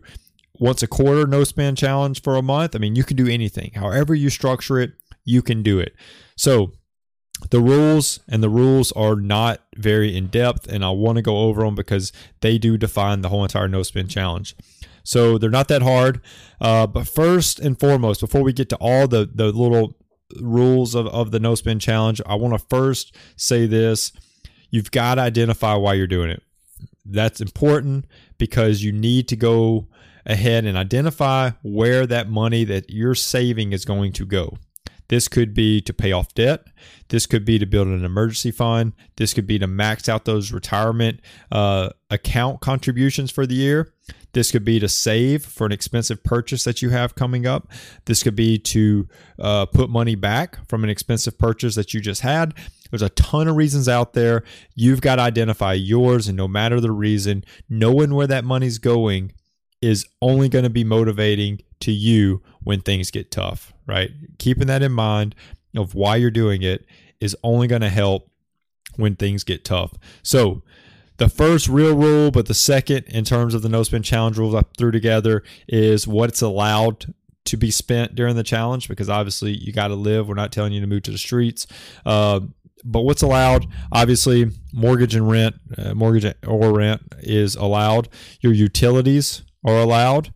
once 0.58 0.82
a 0.82 0.86
quarter 0.86 1.26
no 1.26 1.44
spend 1.44 1.78
challenge 1.78 2.22
for 2.22 2.36
a 2.36 2.42
month. 2.42 2.74
I 2.74 2.78
mean 2.78 2.94
you 2.96 3.04
can 3.04 3.16
do 3.16 3.26
anything. 3.26 3.72
However 3.74 4.14
you 4.14 4.30
structure 4.30 4.78
it 4.78 4.92
you 5.24 5.42
can 5.42 5.62
do 5.62 5.78
it. 5.78 5.94
So 6.36 6.72
the 7.50 7.60
rules 7.60 8.20
and 8.28 8.42
the 8.42 8.50
rules 8.50 8.92
are 8.92 9.16
not 9.16 9.60
very 9.76 10.14
in 10.14 10.26
depth 10.26 10.66
and 10.66 10.84
i 10.84 10.90
want 10.90 11.16
to 11.16 11.22
go 11.22 11.38
over 11.38 11.62
them 11.62 11.74
because 11.74 12.12
they 12.40 12.58
do 12.58 12.76
define 12.76 13.22
the 13.22 13.30
whole 13.30 13.42
entire 13.42 13.68
no 13.68 13.82
spend 13.82 14.10
challenge 14.10 14.54
so 15.02 15.38
they're 15.38 15.50
not 15.50 15.68
that 15.68 15.82
hard. 15.82 16.20
Uh, 16.60 16.86
but 16.86 17.08
first 17.08 17.58
and 17.58 17.78
foremost, 17.78 18.20
before 18.20 18.42
we 18.42 18.52
get 18.52 18.68
to 18.70 18.76
all 18.76 19.08
the, 19.08 19.28
the 19.32 19.46
little 19.46 19.96
rules 20.40 20.94
of, 20.94 21.06
of 21.08 21.30
the 21.30 21.40
no 21.40 21.54
spend 21.54 21.80
challenge, 21.80 22.20
I 22.26 22.34
want 22.34 22.54
to 22.54 22.66
first 22.68 23.14
say 23.36 23.66
this. 23.66 24.12
You've 24.70 24.90
got 24.90 25.16
to 25.16 25.22
identify 25.22 25.74
why 25.74 25.94
you're 25.94 26.06
doing 26.06 26.30
it. 26.30 26.42
That's 27.04 27.40
important 27.40 28.06
because 28.38 28.84
you 28.84 28.92
need 28.92 29.26
to 29.28 29.36
go 29.36 29.88
ahead 30.26 30.64
and 30.64 30.76
identify 30.76 31.50
where 31.62 32.06
that 32.06 32.28
money 32.28 32.64
that 32.64 32.90
you're 32.90 33.14
saving 33.14 33.72
is 33.72 33.84
going 33.84 34.12
to 34.12 34.26
go. 34.26 34.58
This 35.10 35.26
could 35.26 35.54
be 35.54 35.80
to 35.80 35.92
pay 35.92 36.12
off 36.12 36.32
debt. 36.34 36.68
This 37.08 37.26
could 37.26 37.44
be 37.44 37.58
to 37.58 37.66
build 37.66 37.88
an 37.88 38.04
emergency 38.04 38.52
fund. 38.52 38.92
This 39.16 39.34
could 39.34 39.46
be 39.46 39.58
to 39.58 39.66
max 39.66 40.08
out 40.08 40.24
those 40.24 40.52
retirement 40.52 41.20
uh, 41.50 41.90
account 42.10 42.60
contributions 42.60 43.32
for 43.32 43.44
the 43.44 43.56
year. 43.56 43.92
This 44.34 44.52
could 44.52 44.64
be 44.64 44.78
to 44.78 44.88
save 44.88 45.44
for 45.44 45.66
an 45.66 45.72
expensive 45.72 46.22
purchase 46.22 46.62
that 46.62 46.80
you 46.80 46.90
have 46.90 47.16
coming 47.16 47.44
up. 47.44 47.72
This 48.04 48.22
could 48.22 48.36
be 48.36 48.56
to 48.58 49.08
uh, 49.40 49.66
put 49.66 49.90
money 49.90 50.14
back 50.14 50.64
from 50.68 50.84
an 50.84 50.90
expensive 50.90 51.36
purchase 51.36 51.74
that 51.74 51.92
you 51.92 52.00
just 52.00 52.20
had. 52.20 52.54
There's 52.90 53.02
a 53.02 53.08
ton 53.08 53.48
of 53.48 53.56
reasons 53.56 53.88
out 53.88 54.12
there. 54.12 54.44
You've 54.76 55.00
got 55.00 55.16
to 55.16 55.22
identify 55.22 55.72
yours, 55.72 56.28
and 56.28 56.36
no 56.36 56.46
matter 56.46 56.80
the 56.80 56.92
reason, 56.92 57.44
knowing 57.68 58.14
where 58.14 58.28
that 58.28 58.44
money's 58.44 58.78
going 58.78 59.32
is 59.80 60.06
only 60.20 60.48
going 60.48 60.64
to 60.64 60.70
be 60.70 60.84
motivating 60.84 61.60
to 61.80 61.92
you 61.92 62.42
when 62.62 62.80
things 62.80 63.10
get 63.10 63.30
tough, 63.30 63.72
right? 63.86 64.10
Keeping 64.38 64.66
that 64.66 64.82
in 64.82 64.92
mind 64.92 65.34
of 65.76 65.94
why 65.94 66.16
you're 66.16 66.30
doing 66.30 66.62
it 66.62 66.84
is 67.20 67.36
only 67.42 67.66
going 67.66 67.82
to 67.82 67.88
help 67.88 68.30
when 68.96 69.16
things 69.16 69.44
get 69.44 69.64
tough. 69.64 69.94
So, 70.22 70.62
the 71.16 71.28
first 71.28 71.68
real 71.68 71.94
rule, 71.94 72.30
but 72.30 72.46
the 72.46 72.54
second 72.54 73.04
in 73.08 73.24
terms 73.24 73.52
of 73.52 73.60
the 73.60 73.68
no 73.68 73.82
spend 73.82 74.06
challenge 74.06 74.38
rules 74.38 74.54
I 74.54 74.62
threw 74.78 74.90
together 74.90 75.42
is 75.68 76.08
what's 76.08 76.40
allowed 76.40 77.14
to 77.44 77.56
be 77.58 77.70
spent 77.70 78.14
during 78.14 78.36
the 78.36 78.42
challenge 78.42 78.88
because 78.88 79.10
obviously 79.10 79.52
you 79.52 79.70
got 79.70 79.88
to 79.88 79.94
live. 79.94 80.28
We're 80.28 80.34
not 80.34 80.50
telling 80.50 80.72
you 80.72 80.80
to 80.80 80.86
move 80.86 81.02
to 81.02 81.10
the 81.10 81.18
streets. 81.18 81.66
Uh, 82.06 82.40
but 82.84 83.02
what's 83.02 83.20
allowed? 83.20 83.66
Obviously, 83.92 84.50
mortgage 84.72 85.14
and 85.14 85.28
rent, 85.28 85.56
uh, 85.76 85.92
mortgage 85.94 86.34
or 86.46 86.72
rent 86.72 87.02
is 87.18 87.54
allowed. 87.54 88.08
Your 88.40 88.54
utilities 88.54 89.42
are 89.64 89.78
allowed. 89.78 90.32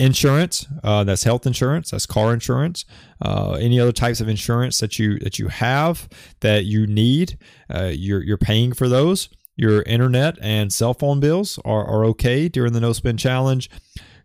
Insurance, 0.00 0.66
uh, 0.82 1.04
that's 1.04 1.22
health 1.22 1.46
insurance, 1.46 1.92
that's 1.92 2.04
car 2.04 2.34
insurance, 2.34 2.84
uh, 3.24 3.52
any 3.52 3.78
other 3.78 3.92
types 3.92 4.20
of 4.20 4.28
insurance 4.28 4.80
that 4.80 4.98
you 4.98 5.18
that 5.20 5.38
you 5.38 5.46
have 5.46 6.08
that 6.40 6.64
you 6.64 6.84
need, 6.86 7.38
uh, 7.72 7.92
you're 7.92 8.22
you're 8.22 8.36
paying 8.36 8.72
for 8.72 8.88
those. 8.88 9.28
Your 9.56 9.82
internet 9.82 10.36
and 10.40 10.72
cell 10.72 10.94
phone 10.94 11.20
bills 11.20 11.60
are, 11.64 11.86
are 11.86 12.04
okay 12.06 12.48
during 12.48 12.72
the 12.72 12.80
no 12.80 12.92
spend 12.92 13.20
challenge. 13.20 13.70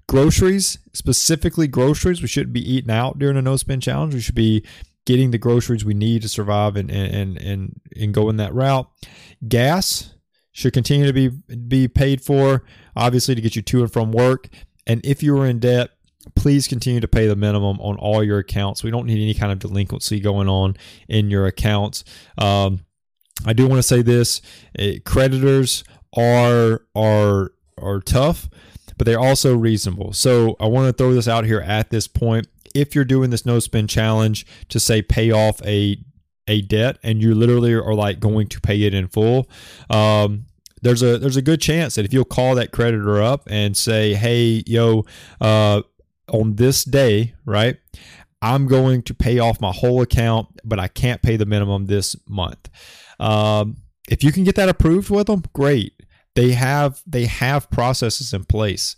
Groceries, 0.08 0.80
specifically 0.94 1.68
groceries, 1.68 2.20
we 2.24 2.28
shouldn't 2.28 2.54
be 2.54 2.74
eating 2.74 2.90
out 2.90 3.20
during 3.20 3.38
a 3.38 3.42
no 3.44 3.56
spend 3.56 3.84
challenge. 3.84 4.16
We 4.16 4.22
should 4.22 4.34
be 4.34 4.66
getting 5.06 5.30
the 5.30 5.38
groceries 5.38 5.86
we 5.86 5.94
need 5.94 6.24
to 6.24 6.30
survive 6.30 6.76
and 6.76 6.90
and 6.90 7.38
and 7.38 7.80
and 7.96 8.14
go 8.14 8.30
in 8.30 8.38
that 8.38 8.56
route. 8.56 8.90
Gas 9.48 10.16
should 10.52 10.74
continue 10.74 11.06
to 11.06 11.14
be 11.14 11.30
be 11.56 11.88
paid 11.88 12.22
for, 12.22 12.64
obviously 12.96 13.36
to 13.36 13.42
get 13.42 13.56
you 13.56 13.62
to 13.62 13.82
and 13.82 13.92
from 13.92 14.12
work. 14.12 14.50
And 14.88 15.02
if 15.04 15.22
you 15.22 15.38
are 15.38 15.46
in 15.46 15.60
debt, 15.60 15.92
please 16.36 16.68
continue 16.68 17.00
to 17.00 17.08
pay 17.08 17.28
the 17.28 17.36
minimum 17.36 17.80
on 17.80 17.98
all 17.98 18.24
your 18.24 18.40
accounts. 18.40 18.84
We 18.84 18.92
don't 18.92 19.06
need 19.06 19.22
any 19.22 19.34
kind 19.34 19.52
of 19.52 19.60
delinquency 19.60 20.20
going 20.20 20.50
on 20.50 20.76
in 21.08 21.30
your 21.30 21.46
accounts. 21.46 22.04
Um, 22.38 22.86
I 23.46 23.54
do 23.54 23.68
want 23.68 23.80
to 23.80 23.84
say 23.84 24.02
this: 24.02 24.42
uh, 24.78 24.94
creditors 25.06 25.84
are 26.16 26.82
are 26.96 27.52
are 27.78 28.00
tough, 28.02 28.50
but 28.98 29.06
they're 29.06 29.20
also 29.20 29.56
reasonable. 29.56 30.14
So 30.14 30.56
I 30.60 30.68
want 30.68 30.88
to 30.88 30.94
throw 30.94 31.14
this 31.14 31.28
out 31.28 31.46
here 31.46 31.62
at 31.62 31.90
this 31.90 32.08
point. 32.08 32.48
If 32.76 32.94
you're 32.94 33.06
doing 33.06 33.30
this 33.30 33.46
no 33.46 33.60
spend 33.60 33.90
challenge 33.90 34.46
to 34.70 34.80
say 34.80 35.02
pay 35.02 35.32
off 35.32 35.62
a 35.66 35.98
a 36.50 36.62
debt 36.62 36.98
and 37.04 37.22
you 37.22 37.34
literally 37.34 37.74
are 37.74 37.94
like 37.94 38.20
going 38.20 38.48
to 38.48 38.60
pay 38.60 38.82
it 38.84 38.94
in 38.94 39.08
full, 39.08 39.48
um, 39.90 40.46
there's 40.82 41.04
a 41.04 41.18
there's 41.18 41.38
a 41.38 41.42
good 41.42 41.62
chance 41.62 41.96
that 41.96 42.06
if 42.06 42.14
you'll 42.14 42.26
call 42.26 42.56
that 42.56 42.72
creditor 42.72 43.22
up 43.22 43.44
and 43.48 43.76
say, 43.76 44.14
hey, 44.14 44.64
yo, 44.66 45.06
uh, 45.42 45.82
on 46.32 46.56
this 46.56 46.84
day, 46.84 47.34
right? 47.46 47.78
I'm 48.42 48.68
going 48.68 49.02
to 49.04 49.14
pay 49.14 49.40
off 49.40 49.60
my 49.60 49.72
whole 49.72 50.02
account, 50.02 50.48
but 50.64 50.80
I 50.80 50.88
can't 50.88 51.22
pay 51.22 51.36
the 51.36 51.46
minimum 51.46 51.88
this 51.88 52.16
month. 52.28 52.70
Um, 53.20 53.78
if 54.10 54.24
you 54.24 54.32
can 54.32 54.46
get 54.46 54.56
that 54.56 54.70
approved 54.70 55.10
with 55.10 55.28
them, 55.28 55.44
great. 55.54 55.94
They 56.36 56.52
have 56.54 57.02
they 57.06 57.26
have 57.26 57.70
processes 57.70 58.34
in 58.34 58.46
place. 58.46 58.96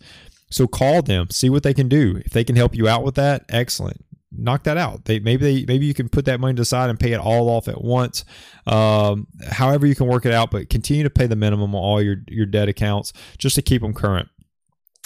So 0.51 0.67
call 0.67 1.01
them, 1.01 1.29
see 1.29 1.49
what 1.49 1.63
they 1.63 1.73
can 1.73 1.87
do. 1.87 2.21
If 2.25 2.33
they 2.33 2.43
can 2.43 2.55
help 2.57 2.75
you 2.75 2.87
out 2.87 3.03
with 3.03 3.15
that, 3.15 3.45
excellent. 3.49 4.05
Knock 4.43 4.63
that 4.63 4.77
out. 4.77 5.05
They 5.05 5.19
maybe 5.19 5.43
they 5.43 5.65
maybe 5.65 5.85
you 5.85 5.93
can 5.93 6.09
put 6.09 6.25
that 6.25 6.39
money 6.39 6.53
to 6.55 6.61
the 6.61 6.65
side 6.65 6.89
and 6.89 6.99
pay 6.99 7.13
it 7.13 7.19
all 7.19 7.49
off 7.49 7.67
at 7.67 7.81
once. 7.81 8.25
Um, 8.67 9.27
however 9.49 9.87
you 9.87 9.95
can 9.95 10.07
work 10.07 10.25
it 10.25 10.33
out, 10.33 10.51
but 10.51 10.69
continue 10.69 11.03
to 11.03 11.09
pay 11.09 11.27
the 11.27 11.35
minimum 11.35 11.75
on 11.75 11.81
all 11.81 12.01
your 12.01 12.17
your 12.27 12.45
debt 12.45 12.69
accounts 12.69 13.13
just 13.37 13.55
to 13.55 13.61
keep 13.61 13.81
them 13.81 13.93
current. 13.93 14.29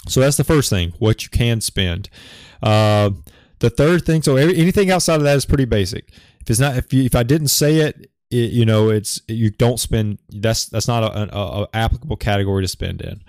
So 0.08 0.20
that's 0.20 0.36
the 0.36 0.44
first 0.44 0.70
thing, 0.70 0.92
what 0.98 1.24
you 1.24 1.30
can 1.30 1.60
spend. 1.60 2.08
Uh, 2.62 3.10
the 3.58 3.70
third 3.70 4.04
thing, 4.04 4.22
so 4.22 4.36
anything 4.36 4.90
outside 4.90 5.16
of 5.16 5.22
that 5.22 5.36
is 5.36 5.46
pretty 5.46 5.64
basic. 5.64 6.10
If 6.40 6.50
it's 6.50 6.60
not, 6.60 6.76
if 6.76 6.92
you, 6.92 7.02
if 7.02 7.14
I 7.14 7.22
didn't 7.22 7.48
say 7.48 7.78
it, 7.78 8.10
it 8.30 8.52
you 8.52 8.64
know, 8.64 8.90
it's 8.90 9.20
you 9.28 9.50
don't 9.50 9.80
spend. 9.80 10.18
That's 10.28 10.66
that's 10.66 10.86
not 10.86 11.02
a, 11.02 11.36
a 11.36 11.68
applicable 11.74 12.16
category 12.16 12.62
to 12.62 12.68
spend 12.68 13.00
in. 13.00 13.22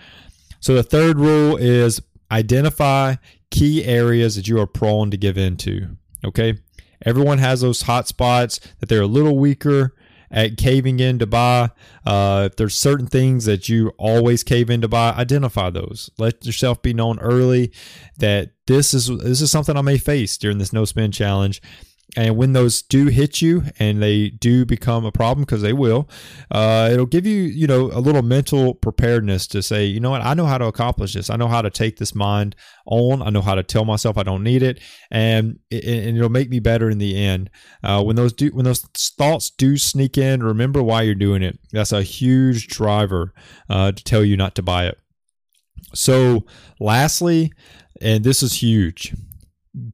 So 0.60 0.76
the 0.76 0.84
third 0.84 1.18
rule 1.18 1.58
is 1.58 2.02
identify 2.32 3.16
key 3.52 3.84
areas 3.86 4.36
that 4.36 4.48
you 4.48 4.60
are 4.60 4.68
prone 4.68 5.12
to 5.12 5.18
give 5.18 5.38
into. 5.38 5.98
Okay, 6.26 6.58
everyone 7.06 7.38
has 7.38 7.62
those 7.62 7.84
hot 7.84 8.08
spots 8.08 8.60
that 8.80 8.90
they're 8.90 9.02
a 9.02 9.08
little 9.08 9.38
weaker 9.38 9.94
at 10.30 10.58
caving 10.58 11.00
in 11.00 11.20
to 11.20 11.26
buy. 11.26 11.70
Uh, 12.06 12.50
if 12.52 12.56
there's 12.58 12.78
certain 12.78 13.08
things 13.08 13.46
that 13.46 13.70
you 13.70 13.90
always 13.98 14.44
cave 14.44 14.70
in 14.70 14.82
to 14.82 14.88
buy, 14.88 15.12
identify 15.12 15.70
those. 15.70 16.10
Let 16.18 16.46
yourself 16.46 16.82
be 16.82 16.94
known 16.94 17.20
early 17.20 17.72
that 18.18 18.52
this 18.66 18.94
is 18.94 19.08
this 19.08 19.42
is 19.42 19.52
something 19.52 19.78
I 19.78 19.82
may 19.82 19.98
face 19.98 20.38
during 20.38 20.58
this 20.58 20.74
no 20.74 20.86
spend 20.86 21.14
challenge, 21.14 21.62
and 22.18 22.36
when 22.36 22.54
those 22.54 22.82
do 22.82 23.06
hit 23.06 23.42
you 23.42 23.64
and 23.78 24.02
they 24.02 24.30
do 24.30 24.66
become 24.66 25.06
a 25.06 25.12
problem 25.12 25.46
because 25.46 25.62
they 25.62 25.72
will 25.72 26.10
uh, 26.52 26.90
it'll 26.92 27.06
give 27.06 27.28
you 27.28 27.44
you 27.44 27.68
know 27.68 27.92
a 27.94 28.02
little 28.02 28.24
mental 28.24 28.74
preparedness 28.74 29.46
to 29.48 29.62
say 29.62 29.86
you 29.86 30.00
know 30.00 30.10
what? 30.10 30.22
I 30.22 30.34
know 30.34 30.46
how 30.46 30.58
to 30.58 30.66
accomplish 30.66 31.14
this. 31.14 31.30
I 31.30 31.36
know 31.36 31.48
how 31.48 31.62
to 31.62 31.70
take 31.70 31.98
this 31.98 32.16
mind 32.16 32.56
on. 32.86 33.22
I 33.22 33.30
know 33.30 33.42
how 33.42 33.56
to 33.56 33.64
tell 33.64 33.86
myself 33.86 34.18
i 34.18 34.24
don't 34.24 34.44
need 34.44 34.64
it. 34.64 34.80
And, 35.12 35.60
and 35.72 36.18
it'll 36.18 36.30
make 36.30 36.50
me 36.50 36.60
better 36.60 36.90
in 36.90 36.98
the 36.98 37.16
end. 37.16 37.52
Uh, 37.84 38.04
when 38.04 38.16
those 38.16 38.34
do 38.34 38.50
when 38.50 38.66
those 38.66 38.82
thoughts 38.82 39.52
do 39.52 39.78
sneak 39.78 40.18
in 40.18 40.42
remember 40.42 40.82
why 40.82 41.04
you're 41.04 41.16
doing 41.16 41.44
it. 41.44 41.60
That's 41.72 41.92
a 41.92 42.02
huge 42.02 42.68
driver 42.68 43.34
uh, 43.70 43.92
to 43.92 44.04
tell 44.04 44.24
you 44.24 44.36
not 44.36 44.56
to 44.56 44.64
buy 44.64 44.88
it. 44.88 44.98
So 45.94 46.46
lastly 46.80 47.54
and 48.02 48.24
this 48.24 48.42
is 48.42 48.62
huge 48.62 49.16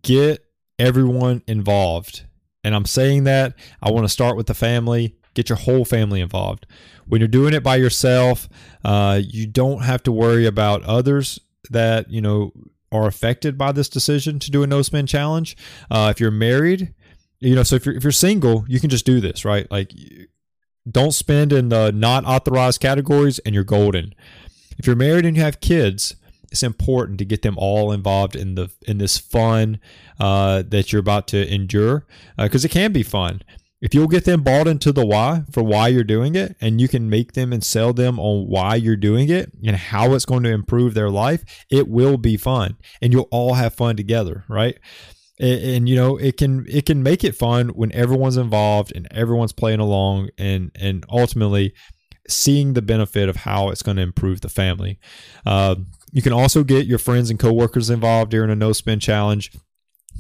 get 0.02 0.46
everyone 0.80 1.44
involved. 1.48 2.26
And 2.64 2.74
I'm 2.76 2.86
saying 2.86 3.26
that 3.26 3.56
I 3.82 3.92
want 3.92 4.06
to 4.06 4.10
start 4.10 4.38
with 4.38 4.48
the 4.48 4.54
family, 4.54 5.16
get 5.34 5.50
your 5.50 5.58
whole 5.58 5.86
family 5.86 6.22
involved. 6.22 6.66
When 7.08 7.20
you're 7.20 7.28
doing 7.28 7.54
it 7.54 7.64
by 7.64 7.76
yourself, 7.76 8.48
uh, 8.86 9.20
you 9.24 9.46
don't 9.48 9.84
have 9.84 10.04
to 10.04 10.12
worry 10.12 10.46
about 10.46 10.84
others 10.84 11.40
that, 11.70 12.10
you 12.10 12.22
know, 12.22 12.54
are 12.92 13.08
affected 13.08 13.58
by 13.58 13.72
this 13.72 13.90
decision 13.90 14.40
to 14.40 14.52
do 14.52 14.64
a 14.64 14.68
no 14.68 14.82
spend 14.82 15.08
challenge. 15.08 15.58
Uh, 15.90 16.10
if 16.14 16.20
you're 16.20 16.32
married, 16.32 16.94
you 17.40 17.56
know, 17.56 17.64
so 17.64 17.76
if 17.76 17.86
you're, 17.86 17.96
if 17.96 18.04
you're 18.04 18.12
single, 18.12 18.64
you 18.68 18.80
can 18.80 18.90
just 18.90 19.06
do 19.06 19.20
this, 19.20 19.44
right? 19.44 19.70
Like, 19.70 19.92
don't 20.90 21.14
spend 21.14 21.52
in 21.52 21.70
the 21.70 21.92
not 21.92 22.26
authorized 22.26 22.80
categories 22.80 23.40
and 23.40 23.56
you're 23.56 23.64
golden. 23.64 24.14
If 24.78 24.88
you're 24.88 24.96
married 24.96 25.26
and 25.26 25.36
you 25.36 25.44
have 25.44 25.60
kids, 25.60 26.16
it's 26.54 26.62
important 26.62 27.18
to 27.18 27.26
get 27.26 27.42
them 27.42 27.56
all 27.58 27.92
involved 27.92 28.36
in 28.36 28.54
the 28.54 28.70
in 28.88 29.00
this 29.00 29.18
fun 29.18 29.80
uh, 30.20 30.62
that 30.68 30.94
you're 30.94 31.00
about 31.00 31.28
to 31.30 31.52
endure 31.52 32.06
because 32.38 32.64
uh, 32.64 32.68
it 32.68 32.72
can 32.72 32.94
be 32.94 33.02
fun. 33.02 33.42
If 33.82 33.96
you'll 33.96 34.08
get 34.08 34.24
them 34.24 34.44
bought 34.44 34.68
into 34.68 34.92
the 34.92 35.06
why 35.06 35.46
for 35.52 35.64
why 35.64 35.88
you're 35.88 36.04
doing 36.04 36.36
it, 36.36 36.56
and 36.62 36.80
you 36.80 36.88
can 36.88 37.10
make 37.10 37.34
them 37.34 37.52
and 37.52 37.64
sell 37.64 37.92
them 37.92 38.20
on 38.20 38.48
why 38.48 38.76
you're 38.76 38.96
doing 38.96 39.30
it 39.30 39.52
and 39.66 39.76
how 39.76 40.14
it's 40.14 40.26
going 40.26 40.44
to 40.44 40.52
improve 40.52 40.94
their 40.94 41.10
life, 41.10 41.44
it 41.72 41.88
will 41.88 42.18
be 42.18 42.38
fun, 42.38 42.78
and 43.02 43.12
you'll 43.12 43.28
all 43.32 43.56
have 43.56 43.74
fun 43.74 43.96
together, 43.98 44.46
right? 44.48 44.78
And, 45.40 45.62
and, 45.64 45.90
you 45.90 45.96
know 45.96 46.18
it 46.18 46.38
can 46.38 46.66
it 46.70 46.86
can 46.86 47.02
make 47.02 47.24
it 47.24 47.36
fun 47.36 47.70
when 47.70 47.92
everyone's 47.94 48.38
involved 48.38 48.94
and 48.96 49.08
everyone's 49.10 49.54
playing 49.54 49.80
along 49.80 50.30
and 50.38 50.70
and 50.80 51.04
ultimately 51.10 51.74
seeing 52.30 52.74
the 52.74 52.82
benefit 52.84 53.28
of 53.28 53.38
how 53.38 53.70
it's 53.70 53.82
going 53.82 53.98
to 53.98 54.04
improve 54.04 54.42
the 54.42 54.50
family. 54.50 55.00
Uh, 55.48 55.76
you 56.14 56.22
can 56.22 56.32
also 56.32 56.64
get 56.64 56.86
your 56.86 57.00
friends 57.00 57.32
and 57.32 57.40
coworkers 57.40 57.90
involved 57.90 58.30
during 58.30 58.52
a 58.52 58.56
no 58.56 58.72
spend 58.72 59.02
challenge. 59.02 59.52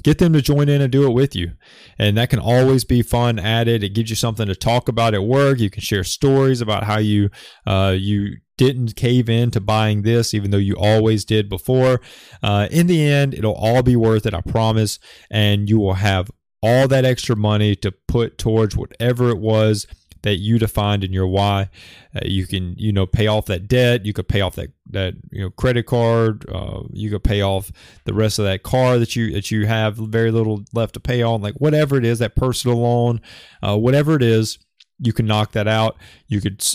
Get 0.01 0.17
them 0.17 0.34
to 0.34 0.41
join 0.41 0.67
in 0.67 0.82
and 0.82 0.91
do 0.91 1.06
it 1.06 1.13
with 1.13 1.36
you. 1.36 1.51
And 1.99 2.17
that 2.17 2.32
can 2.32 2.39
always 2.39 2.84
be 2.84 3.03
fun 3.03 3.38
added. 3.38 3.84
It 3.84 3.93
gives 3.93 4.10
you 4.10 4.15
something 4.15 4.47
to 4.47 4.56
talk 4.56 4.89
about 4.89 5.13
at 5.13 5.23
work. 5.23 5.60
You 5.60 5.69
can 5.69 5.84
share 5.84 6.03
stories 6.03 6.62
about 6.62 6.84
how 6.84 6.97
you 6.97 7.29
uh, 7.67 7.95
you 7.95 8.38
didn't 8.58 8.95
cave 8.95 9.29
in 9.29 9.51
to 9.51 9.62
buying 9.62 10.01
this, 10.01 10.34
even 10.34 10.49
though 10.49 10.58
you 10.58 10.75
always 10.75 11.25
did 11.25 11.47
before. 11.47 12.01
Uh, 12.41 12.67
in 12.71 12.88
the 12.88 13.03
end, 13.06 13.36
it'll 13.36 13.53
all 13.53 13.84
be 13.84 13.95
worth 13.95 14.25
it, 14.25 14.34
I 14.34 14.41
promise. 14.41 14.97
And 15.29 15.69
you 15.69 15.79
will 15.79 15.93
have 15.93 16.32
all 16.63 16.88
that 16.88 17.06
extra 17.06 17.36
money 17.36 17.75
to 17.75 17.91
put 18.08 18.39
towards 18.39 18.75
whatever 18.75 19.29
it 19.29 19.38
was 19.38 19.86
that 20.23 20.38
you 20.38 20.57
defined 20.57 21.03
in 21.03 21.13
your 21.13 21.27
why. 21.27 21.69
Uh, 22.15 22.21
you 22.23 22.47
can, 22.47 22.73
you 22.77 22.91
know, 22.91 23.05
pay 23.05 23.27
off 23.27 23.45
that 23.45 23.67
debt. 23.67 24.05
You 24.05 24.13
could 24.13 24.27
pay 24.27 24.41
off 24.41 24.55
that 24.55 24.71
that 24.89 25.13
you 25.31 25.41
know 25.41 25.49
credit 25.51 25.86
card. 25.86 26.45
Uh, 26.49 26.83
you 26.91 27.09
could 27.09 27.23
pay 27.23 27.41
off 27.41 27.71
the 28.05 28.13
rest 28.13 28.39
of 28.39 28.45
that 28.45 28.63
car 28.63 28.97
that 28.97 29.15
you 29.15 29.31
that 29.33 29.51
you 29.51 29.67
have 29.67 29.95
very 29.95 30.31
little 30.31 30.63
left 30.73 30.95
to 30.95 30.99
pay 30.99 31.21
on. 31.21 31.41
Like 31.41 31.55
whatever 31.55 31.97
it 31.97 32.05
is, 32.05 32.19
that 32.19 32.36
personal 32.36 32.81
loan, 32.81 33.21
uh, 33.62 33.77
whatever 33.77 34.15
it 34.15 34.23
is, 34.23 34.57
you 34.99 35.13
can 35.13 35.25
knock 35.25 35.51
that 35.51 35.67
out. 35.67 35.97
You 36.27 36.41
could 36.41 36.65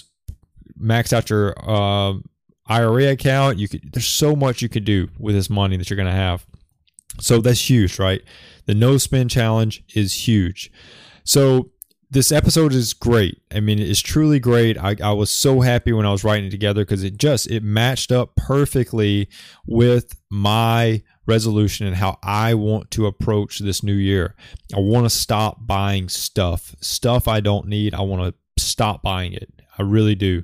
max 0.76 1.12
out 1.12 1.30
your 1.30 1.54
uh, 1.58 2.14
IRA 2.66 3.12
account. 3.12 3.58
You 3.58 3.68
could. 3.68 3.92
There's 3.92 4.06
so 4.06 4.36
much 4.36 4.62
you 4.62 4.68
could 4.68 4.84
do 4.84 5.08
with 5.18 5.34
this 5.34 5.50
money 5.50 5.76
that 5.76 5.90
you're 5.90 5.96
going 5.96 6.06
to 6.06 6.12
have. 6.12 6.46
So 7.20 7.40
that's 7.40 7.68
huge, 7.68 7.98
right? 7.98 8.22
The 8.66 8.74
no 8.74 8.98
spend 8.98 9.30
challenge 9.30 9.82
is 9.94 10.28
huge. 10.28 10.70
So 11.24 11.70
this 12.10 12.32
episode 12.32 12.72
is 12.72 12.94
great. 12.94 13.42
I 13.52 13.60
mean, 13.60 13.78
it's 13.78 14.00
truly 14.00 14.40
great. 14.40 14.78
I, 14.78 14.96
I 15.02 15.12
was 15.12 15.30
so 15.30 15.60
happy 15.60 15.92
when 15.92 16.06
I 16.06 16.10
was 16.12 16.24
writing 16.24 16.46
it 16.46 16.50
together 16.50 16.82
because 16.84 17.04
it 17.04 17.18
just 17.18 17.50
it 17.50 17.62
matched 17.62 18.10
up 18.10 18.34
perfectly 18.34 19.28
with 19.66 20.16
my 20.30 21.02
resolution 21.26 21.86
and 21.86 21.96
how 21.96 22.18
I 22.22 22.54
want 22.54 22.90
to 22.92 23.06
approach 23.06 23.58
this 23.58 23.82
new 23.82 23.94
year. 23.94 24.34
I 24.74 24.80
want 24.80 25.04
to 25.04 25.10
stop 25.10 25.66
buying 25.66 26.08
stuff, 26.08 26.74
stuff 26.80 27.28
I 27.28 27.40
don't 27.40 27.66
need. 27.66 27.94
I 27.94 28.00
want 28.00 28.34
to 28.34 28.62
stop 28.62 29.02
buying 29.02 29.34
it. 29.34 29.57
I 29.78 29.82
really 29.82 30.14
do. 30.14 30.42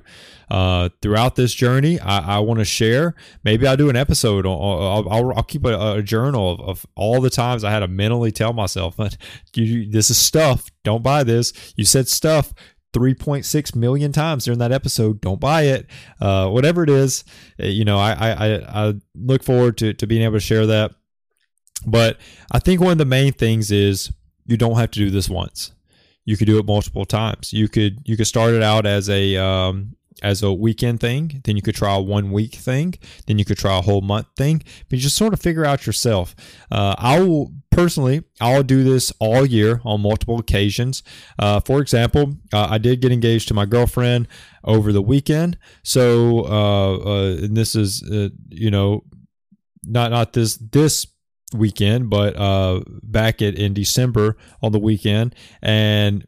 Uh, 0.49 0.89
throughout 1.01 1.35
this 1.35 1.53
journey, 1.53 1.99
I, 1.99 2.37
I 2.37 2.39
want 2.39 2.59
to 2.59 2.65
share. 2.65 3.15
Maybe 3.43 3.65
I'll 3.67 3.77
do 3.77 3.89
an 3.89 3.95
episode. 3.95 4.45
I'll, 4.45 5.07
I'll, 5.09 5.33
I'll 5.35 5.43
keep 5.43 5.65
a, 5.65 5.93
a 5.97 6.03
journal 6.03 6.53
of, 6.53 6.61
of, 6.61 6.85
all 6.95 7.19
the 7.19 7.29
times 7.29 7.63
I 7.63 7.71
had 7.71 7.79
to 7.79 7.87
mentally 7.87 8.31
tell 8.31 8.53
myself, 8.53 8.95
"This 9.55 10.09
is 10.09 10.17
stuff. 10.17 10.69
Don't 10.83 11.03
buy 11.03 11.23
this." 11.23 11.51
You 11.75 11.83
said 11.83 12.07
stuff 12.07 12.53
3.6 12.93 13.75
million 13.75 14.11
times 14.11 14.45
during 14.45 14.59
that 14.59 14.71
episode. 14.71 15.19
Don't 15.19 15.39
buy 15.39 15.63
it. 15.63 15.87
Uh, 16.21 16.49
whatever 16.49 16.83
it 16.83 16.89
is, 16.89 17.25
eh, 17.59 17.67
you 17.67 17.83
know, 17.83 17.97
I, 17.97 18.13
I, 18.13 18.87
I 18.87 18.93
look 19.15 19.43
forward 19.43 19.77
to, 19.79 19.93
to 19.93 20.07
being 20.07 20.21
able 20.21 20.35
to 20.35 20.39
share 20.39 20.65
that. 20.67 20.91
But 21.85 22.17
I 22.51 22.59
think 22.59 22.79
one 22.79 22.93
of 22.93 22.97
the 22.97 23.05
main 23.05 23.33
things 23.33 23.69
is 23.69 24.13
you 24.45 24.55
don't 24.55 24.77
have 24.77 24.91
to 24.91 24.99
do 24.99 25.09
this 25.09 25.29
once 25.29 25.74
you 26.25 26.37
could 26.37 26.47
do 26.47 26.57
it 26.59 26.65
multiple 26.65 27.05
times. 27.05 27.53
You 27.53 27.67
could 27.67 27.99
you 28.05 28.17
could 28.17 28.27
start 28.27 28.53
it 28.53 28.63
out 28.63 28.85
as 28.85 29.09
a 29.09 29.37
um, 29.37 29.95
as 30.23 30.41
a 30.43 30.51
weekend 30.51 30.99
thing, 30.99 31.41
then 31.43 31.55
you 31.55 31.61
could 31.61 31.75
try 31.75 31.95
a 31.95 32.01
one 32.01 32.31
week 32.31 32.55
thing, 32.55 32.93
then 33.27 33.37
you 33.37 33.45
could 33.45 33.57
try 33.57 33.77
a 33.77 33.81
whole 33.81 34.01
month 34.01 34.27
thing. 34.37 34.63
But 34.89 34.97
you 34.97 34.99
just 34.99 35.17
sort 35.17 35.33
of 35.33 35.41
figure 35.41 35.65
out 35.65 35.85
yourself. 35.85 36.35
Uh, 36.71 36.95
I 36.97 37.19
will 37.21 37.51
personally, 37.69 38.23
I'll 38.39 38.63
do 38.63 38.83
this 38.83 39.11
all 39.19 39.45
year 39.45 39.81
on 39.83 40.01
multiple 40.01 40.39
occasions. 40.39 41.03
Uh, 41.37 41.59
for 41.59 41.81
example, 41.81 42.35
uh, 42.53 42.67
I 42.69 42.77
did 42.77 43.01
get 43.01 43.11
engaged 43.11 43.47
to 43.49 43.53
my 43.53 43.65
girlfriend 43.65 44.27
over 44.63 44.93
the 44.93 45.01
weekend, 45.01 45.57
so 45.83 46.45
uh, 46.45 46.97
uh, 46.97 47.35
and 47.43 47.55
this 47.55 47.75
is 47.75 48.01
uh, 48.03 48.29
you 48.49 48.71
know 48.71 49.03
not 49.83 50.11
not 50.11 50.33
this 50.33 50.57
this 50.57 51.05
weekend, 51.53 52.09
but 52.09 52.35
uh, 52.35 52.81
back 53.03 53.41
at 53.41 53.55
in 53.55 53.73
December 53.73 54.37
on 54.61 54.71
the 54.71 54.79
weekend, 54.79 55.35
and 55.61 56.27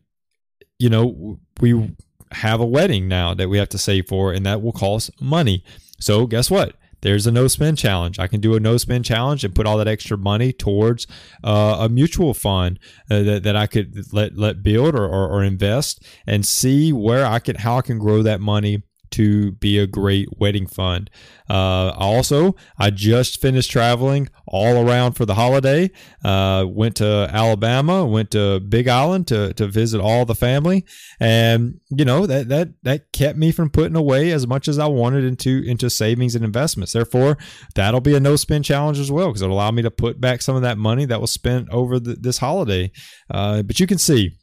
you 0.80 0.89
know 0.89 1.39
we 1.60 1.95
have 2.32 2.60
a 2.60 2.65
wedding 2.65 3.08
now 3.08 3.34
that 3.34 3.49
we 3.49 3.58
have 3.58 3.69
to 3.69 3.77
save 3.77 4.08
for, 4.08 4.32
and 4.32 4.45
that 4.45 4.62
will 4.62 4.73
cost 4.73 5.12
money. 5.21 5.63
So 5.99 6.27
guess 6.27 6.51
what? 6.51 6.75
There's 7.01 7.27
a 7.27 7.32
no 7.32 7.47
spend 7.47 7.77
challenge. 7.77 8.19
I 8.19 8.27
can 8.27 8.41
do 8.41 8.56
a 8.56 8.60
no 8.60 8.77
spend 8.77 9.06
challenge 9.06 9.43
and 9.43 9.53
put 9.53 9.67
all 9.67 9.77
that 9.77 9.88
extra 9.88 10.17
money 10.17 10.51
towards 10.51 11.06
uh, 11.43 11.77
a 11.80 11.89
mutual 11.89 12.34
fund 12.34 12.80
uh, 13.10 13.21
that, 13.21 13.43
that 13.43 13.56
I 13.56 13.67
could 13.67 14.12
let 14.12 14.38
let 14.38 14.63
build 14.63 14.95
or, 14.95 15.06
or, 15.06 15.27
or 15.30 15.43
invest 15.43 16.03
and 16.25 16.45
see 16.45 16.91
where 16.91 17.25
I 17.25 17.39
can 17.39 17.56
how 17.58 17.77
I 17.77 17.82
can 17.82 17.99
grow 17.99 18.23
that 18.23 18.41
money 18.41 18.84
to 19.12 19.52
be 19.54 19.78
a 19.78 19.88
great 19.88 20.30
wedding 20.38 20.67
fund. 20.67 21.10
Uh, 21.50 21.93
also, 21.98 22.56
I 22.78 22.89
just 22.89 23.41
finished 23.41 23.72
traveling 23.72 24.30
all 24.46 24.86
around 24.86 25.13
for 25.13 25.26
the 25.26 25.36
holiday. 25.36 25.89
Uh, 26.24 26.65
went 26.67 26.96
to 26.98 27.30
Alabama, 27.32 28.06
went 28.06 28.32
to 28.32 28.60
Big 28.60 28.88
Island 28.88 29.28
to, 29.28 29.54
to 29.54 29.67
visit 29.67 30.02
all 30.02 30.26
the 30.26 30.36
family, 30.36 30.86
and 31.20 31.80
you 31.89 32.06
know 32.06 32.26
that 32.26 32.50
that 32.50 32.70
that 32.84 33.12
kept 33.13 33.38
me 33.38 33.52
from 33.52 33.70
putting 33.70 33.96
away 33.96 34.32
as 34.32 34.46
much 34.48 34.67
as 34.67 34.80
I 34.80 34.88
wanted 34.88 35.24
into 35.24 35.63
into 35.65 35.89
savings 35.89 36.36
and 36.36 36.43
investments. 36.43 36.93
Therefore, 36.93 37.38
that'll 37.76 38.02
be 38.02 38.15
a 38.15 38.20
no 38.20 38.36
spend 38.36 38.65
challenge 38.65 39.00
as 39.00 39.12
well 39.12 39.28
because 39.28 39.41
it'll 39.41 39.56
allow 39.56 39.72
me 39.72 39.82
to 39.84 39.91
put 39.91 40.20
back 40.20 40.41
some 40.41 40.56
of 40.56 40.62
that 40.63 40.78
money 40.78 41.06
that 41.06 41.22
was 41.22 41.32
spent 41.32 41.70
over 41.70 42.00
the, 42.00 42.15
this 42.15 42.39
holiday. 42.39 42.91
Uh, 43.30 43.62
but 43.63 43.80
you 43.80 43.88
can 43.88 43.98
see 43.98 44.36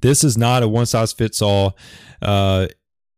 this 0.00 0.24
is 0.24 0.38
not 0.38 0.62
a 0.62 0.68
one 0.68 0.86
size 0.86 1.12
fits 1.12 1.42
all. 1.42 1.76
Uh, 2.20 2.68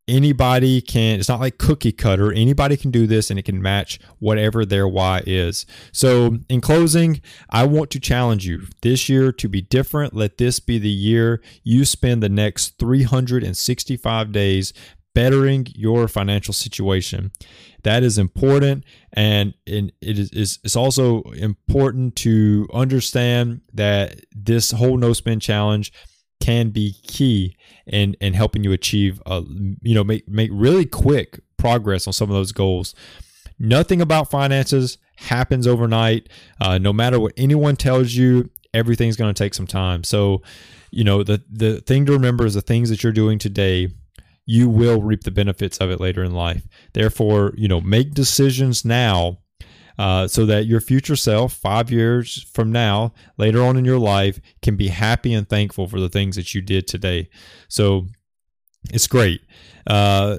anybody 0.07 0.81
can 0.81 1.19
it's 1.19 1.29
not 1.29 1.40
like 1.40 1.59
cookie 1.59 1.93
cutter. 1.93 2.33
Anybody 2.33 2.77
can 2.77 2.90
do 2.90 3.07
this 3.07 3.31
and 3.31 3.38
it 3.38 3.45
can 3.45 3.62
match 3.62 3.99
whatever 4.19 4.64
their 4.64 4.87
why 4.87 5.23
is. 5.27 5.67
So 5.93 6.38
in 6.49 6.61
closing 6.61 7.21
i 7.51 7.64
want 7.64 7.90
to 7.90 8.01
challenge 8.01 8.47
you 8.47 8.67
this 8.83 9.09
year 9.09 9.33
to 9.33 9.49
be 9.49 9.62
different. 9.62 10.14
Let 10.14 10.38
this 10.38 10.61
be 10.61 10.79
the 10.79 10.88
year 10.88 11.43
you 11.62 11.85
spend 11.85 12.23
the 12.23 12.29
next 12.29 12.79
365 12.79 14.33
days 14.33 14.73
bettering 15.14 15.69
your 15.77 16.09
financial 16.09 16.53
situation. 16.53 17.31
That 17.85 18.03
is 18.03 18.19
important 18.19 18.85
and 19.12 19.55
it 19.67 19.93
is 19.97 20.59
it's 20.64 20.77
also 20.77 21.23
important 21.33 22.17
to 22.17 22.69
understand 22.75 23.62
that 23.73 24.21
this 24.35 24.73
whole 24.73 24.97
no 24.97 25.12
spend 25.12 25.43
challenge 25.43 25.93
can 26.44 26.68
be 26.68 26.92
key 27.07 27.57
in 27.87 28.14
in 28.20 28.35
helping 28.35 28.62
you 28.64 28.72
achieve 28.72 29.22
a 29.24 29.42
you 29.83 29.94
know 29.94 30.04
make 30.04 30.28
make 30.28 30.50
really 30.52 30.85
quick 30.85 31.40
progress 31.57 32.07
on 32.07 32.12
some 32.12 32.28
of 32.28 32.37
those 32.37 32.52
goals. 32.52 32.94
Nothing 33.59 34.02
about 34.02 34.30
finances 34.30 34.98
happens 35.16 35.66
overnight. 35.66 36.28
Uh, 36.61 36.76
no 36.76 36.92
matter 36.92 37.18
what 37.18 37.33
anyone 37.38 37.76
tells 37.76 38.12
you, 38.12 38.50
everything's 38.74 39.16
going 39.16 39.33
to 39.33 39.38
take 39.38 39.54
some 39.54 39.66
time. 39.66 40.04
So, 40.04 40.42
you 40.90 41.02
know 41.02 41.22
the 41.22 41.42
the 41.50 41.80
thing 41.80 42.04
to 42.07 42.12
remember 42.12 42.44
is 42.44 42.54
the 42.54 42.61
things 42.61 42.90
that 42.90 43.02
you're 43.02 43.12
doing 43.12 43.38
today 43.38 43.88
you 44.46 44.68
will 44.68 45.00
reap 45.00 45.22
the 45.22 45.30
benefits 45.30 45.78
of 45.78 45.90
it 45.90 46.00
later 46.00 46.22
in 46.22 46.33
life. 46.33 46.68
Therefore, 46.92 47.54
you 47.57 47.66
know, 47.66 47.80
make 47.80 48.12
decisions 48.12 48.85
now 48.85 49.38
uh, 49.98 50.26
so 50.26 50.46
that 50.46 50.66
your 50.66 50.80
future 50.80 51.16
self, 51.16 51.52
five 51.52 51.90
years 51.90 52.42
from 52.52 52.72
now, 52.72 53.12
later 53.37 53.62
on 53.62 53.76
in 53.76 53.85
your 53.85 53.98
life, 53.98 54.40
can 54.62 54.76
be 54.76 54.88
happy 54.88 55.33
and 55.35 55.48
thankful 55.48 55.87
for 55.88 56.00
the 56.00 56.09
things 56.09 56.37
that 56.37 56.54
you 56.54 56.61
did 56.61 56.87
today. 56.87 57.28
So 57.68 58.07
it's 58.90 59.07
great. 59.07 59.42
Uh, 59.87 60.38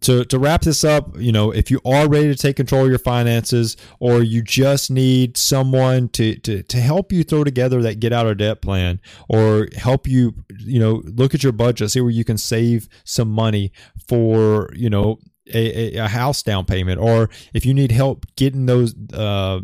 to, 0.00 0.24
to 0.24 0.38
wrap 0.38 0.62
this 0.62 0.82
up, 0.82 1.16
you 1.18 1.30
know, 1.30 1.52
if 1.52 1.70
you 1.70 1.80
are 1.84 2.08
ready 2.08 2.26
to 2.26 2.34
take 2.34 2.56
control 2.56 2.84
of 2.84 2.90
your 2.90 2.98
finances 2.98 3.76
or 4.00 4.22
you 4.22 4.42
just 4.42 4.90
need 4.90 5.36
someone 5.36 6.08
to, 6.10 6.36
to, 6.40 6.62
to 6.64 6.76
help 6.78 7.12
you 7.12 7.22
throw 7.22 7.44
together 7.44 7.80
that 7.82 8.00
get 8.00 8.12
out 8.12 8.26
of 8.26 8.38
debt 8.38 8.60
plan 8.60 9.00
or 9.28 9.68
help 9.76 10.08
you, 10.08 10.34
you 10.58 10.80
know, 10.80 11.02
look 11.04 11.34
at 11.34 11.42
your 11.44 11.52
budget, 11.52 11.90
see 11.90 12.00
where 12.00 12.10
you 12.10 12.24
can 12.24 12.38
save 12.38 12.88
some 13.04 13.30
money 13.30 13.70
for, 14.08 14.70
you 14.74 14.90
know, 14.90 15.18
a, 15.52 15.96
a, 15.96 16.08
house 16.08 16.42
down 16.42 16.64
payment, 16.64 17.00
or 17.00 17.30
if 17.54 17.64
you 17.64 17.74
need 17.74 17.92
help 17.92 18.26
getting 18.36 18.66
those 18.66 18.94
uh, 19.12 19.60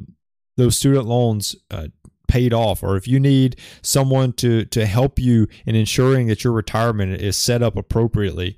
those 0.57 0.77
student 0.77 1.07
loans 1.07 1.57
uh, 1.71 1.88
paid 2.29 2.53
off, 2.53 2.83
or 2.83 2.97
if 2.97 3.07
you 3.07 3.18
need 3.21 3.57
someone 3.83 4.33
to 4.35 4.64
to 4.66 4.87
help 4.87 5.18
you 5.18 5.49
in 5.66 5.75
ensuring 5.75 6.27
that 6.29 6.45
your 6.45 6.53
retirement 6.53 7.21
is 7.21 7.37
set 7.37 7.62
up 7.62 7.77
appropriately. 7.77 8.57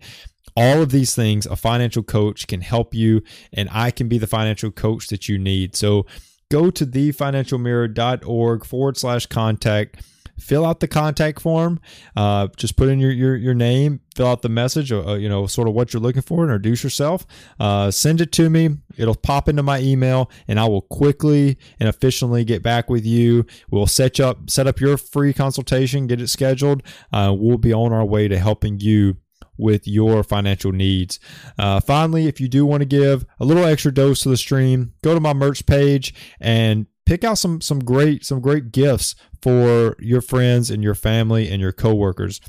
All 0.56 0.82
of 0.82 0.92
these 0.92 1.16
things, 1.16 1.46
a 1.46 1.56
financial 1.56 2.04
coach 2.04 2.46
can 2.46 2.60
help 2.60 2.94
you, 2.94 3.22
and 3.52 3.68
I 3.72 3.90
can 3.90 4.08
be 4.08 4.18
the 4.18 4.28
financial 4.28 4.70
coach 4.70 5.08
that 5.08 5.28
you 5.28 5.36
need. 5.36 5.74
So 5.74 6.06
go 6.48 6.70
to 6.70 6.86
thefinancialmirror.org 6.86 8.64
forward 8.64 8.96
slash 8.96 9.26
contact 9.26 10.00
fill 10.38 10.64
out 10.64 10.80
the 10.80 10.88
contact 10.88 11.40
form. 11.40 11.80
Uh, 12.16 12.48
just 12.56 12.76
put 12.76 12.88
in 12.88 12.98
your, 12.98 13.10
your, 13.10 13.36
your 13.36 13.54
name, 13.54 14.00
fill 14.14 14.26
out 14.26 14.42
the 14.42 14.48
message, 14.48 14.92
uh, 14.92 15.04
uh, 15.06 15.14
you 15.14 15.28
know, 15.28 15.46
sort 15.46 15.68
of 15.68 15.74
what 15.74 15.92
you're 15.92 16.02
looking 16.02 16.22
for, 16.22 16.42
introduce 16.42 16.82
yourself, 16.82 17.26
uh, 17.60 17.90
send 17.90 18.20
it 18.20 18.32
to 18.32 18.50
me. 18.50 18.70
It'll 18.96 19.14
pop 19.14 19.48
into 19.48 19.62
my 19.62 19.80
email, 19.80 20.30
and 20.46 20.58
I 20.60 20.66
will 20.66 20.82
quickly 20.82 21.58
and 21.80 21.88
efficiently 21.88 22.44
get 22.44 22.62
back 22.62 22.88
with 22.88 23.04
you. 23.04 23.46
We'll 23.70 23.86
set 23.86 24.18
you 24.18 24.26
up, 24.26 24.50
set 24.50 24.66
up 24.66 24.80
your 24.80 24.96
free 24.96 25.32
consultation, 25.32 26.06
get 26.06 26.20
it 26.20 26.28
scheduled. 26.28 26.82
Uh, 27.12 27.34
we'll 27.36 27.58
be 27.58 27.72
on 27.72 27.92
our 27.92 28.04
way 28.04 28.28
to 28.28 28.38
helping 28.38 28.80
you 28.80 29.16
with 29.56 29.86
your 29.86 30.22
financial 30.24 30.72
needs. 30.72 31.20
Uh, 31.58 31.80
finally, 31.80 32.26
if 32.26 32.40
you 32.40 32.48
do 32.48 32.66
want 32.66 32.80
to 32.80 32.86
give 32.86 33.24
a 33.38 33.44
little 33.44 33.64
extra 33.64 33.92
dose 33.92 34.20
to 34.22 34.28
the 34.28 34.36
stream, 34.36 34.92
go 35.02 35.14
to 35.14 35.20
my 35.20 35.32
merch 35.32 35.64
page 35.66 36.14
and 36.40 36.86
pick 37.06 37.24
out 37.24 37.38
some 37.38 37.60
some 37.60 37.80
great 37.80 38.24
some 38.24 38.40
great 38.40 38.72
gifts 38.72 39.14
for 39.42 39.96
your 39.98 40.20
friends 40.20 40.70
and 40.70 40.82
your 40.82 40.94
family 40.94 41.48
and 41.48 41.60
your 41.60 41.72
coworkers. 41.72 42.40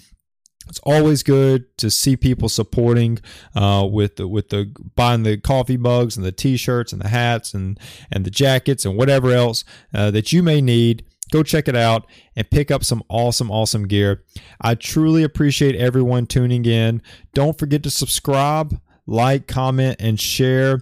It's 0.68 0.80
always 0.80 1.22
good 1.22 1.78
to 1.78 1.92
see 1.92 2.18
people 2.18 2.50
supporting 2.50 3.20
uh, 3.54 3.88
with 3.90 4.16
the, 4.16 4.28
with 4.28 4.50
the 4.50 4.74
buying 4.96 5.22
the 5.22 5.38
coffee 5.38 5.78
mugs 5.78 6.18
and 6.18 6.26
the 6.26 6.32
t-shirts 6.32 6.92
and 6.92 7.00
the 7.02 7.10
hats 7.10 7.54
and 7.54 7.80
and 8.12 8.26
the 8.26 8.32
jackets 8.32 8.84
and 8.84 8.98
whatever 8.98 9.32
else 9.32 9.64
uh, 9.94 10.10
that 10.12 10.34
you 10.34 10.42
may 10.42 10.62
need. 10.62 11.06
Go 11.32 11.42
check 11.44 11.68
it 11.68 11.76
out 11.76 12.06
and 12.36 12.50
pick 12.50 12.70
up 12.70 12.84
some 12.84 13.04
awesome, 13.10 13.50
awesome 13.50 13.88
gear. 13.88 14.24
I 14.62 14.76
truly 14.76 15.24
appreciate 15.24 15.76
everyone 15.76 16.28
tuning 16.28 16.66
in. 16.66 17.02
Don't 17.34 17.58
forget 17.58 17.82
to 17.84 17.90
subscribe, 17.90 18.80
like, 19.08 19.48
comment, 19.48 19.98
and 20.00 20.20
share 20.20 20.82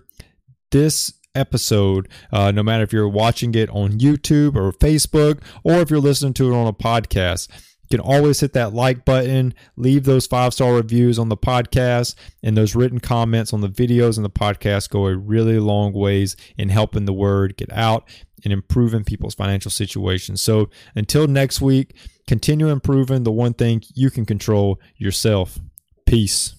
this 0.72 1.14
episode, 1.36 2.08
uh, 2.32 2.52
no 2.52 2.64
matter 2.64 2.84
if 2.84 2.94
you're 2.94 3.08
watching 3.08 3.56
it 3.56 3.70
on 3.70 4.00
YouTube 4.00 4.56
or 4.56 4.72
Facebook, 4.72 5.40
or 5.64 5.76
if 5.76 5.90
you're 5.90 6.00
listening 6.00 6.34
to 6.36 6.52
it 6.52 6.56
on 6.56 6.68
a 6.68 6.74
podcast. 6.74 7.50
You 7.90 8.00
can 8.00 8.06
always 8.08 8.40
hit 8.40 8.54
that 8.54 8.74
like 8.74 9.06
button, 9.06 9.54
leave 9.76 10.06
those 10.06 10.26
five 10.26 10.54
star 10.54 10.74
reviews 10.74 11.20
on 11.20 11.30
the 11.30 11.38
podcast, 11.38 12.16
and 12.42 12.58
those 12.58 12.76
written 12.76 13.00
comments 13.00 13.54
on 13.54 13.62
the 13.62 13.70
videos 13.70 14.18
and 14.18 14.26
the 14.26 14.30
podcast 14.30 14.90
go 14.90 15.06
a 15.08 15.16
really 15.16 15.60
long 15.60 15.94
ways 15.94 16.36
in 16.58 16.70
helping 16.70 17.06
the 17.06 17.14
word 17.14 17.58
get 17.58 17.72
out 17.72 18.08
and 18.44 18.54
improving 18.54 19.04
people's 19.04 19.36
financial 19.36 19.72
situations. 19.72 20.42
So 20.42 20.70
until 20.96 21.28
next 21.28 21.62
week, 21.62 21.96
continue 22.28 22.70
improving 22.70 23.24
the 23.24 23.32
one 23.32 23.54
thing 23.54 23.84
you 23.94 24.10
can 24.10 24.26
control 24.26 24.80
yourself. 24.98 25.60
Peace. 26.06 26.56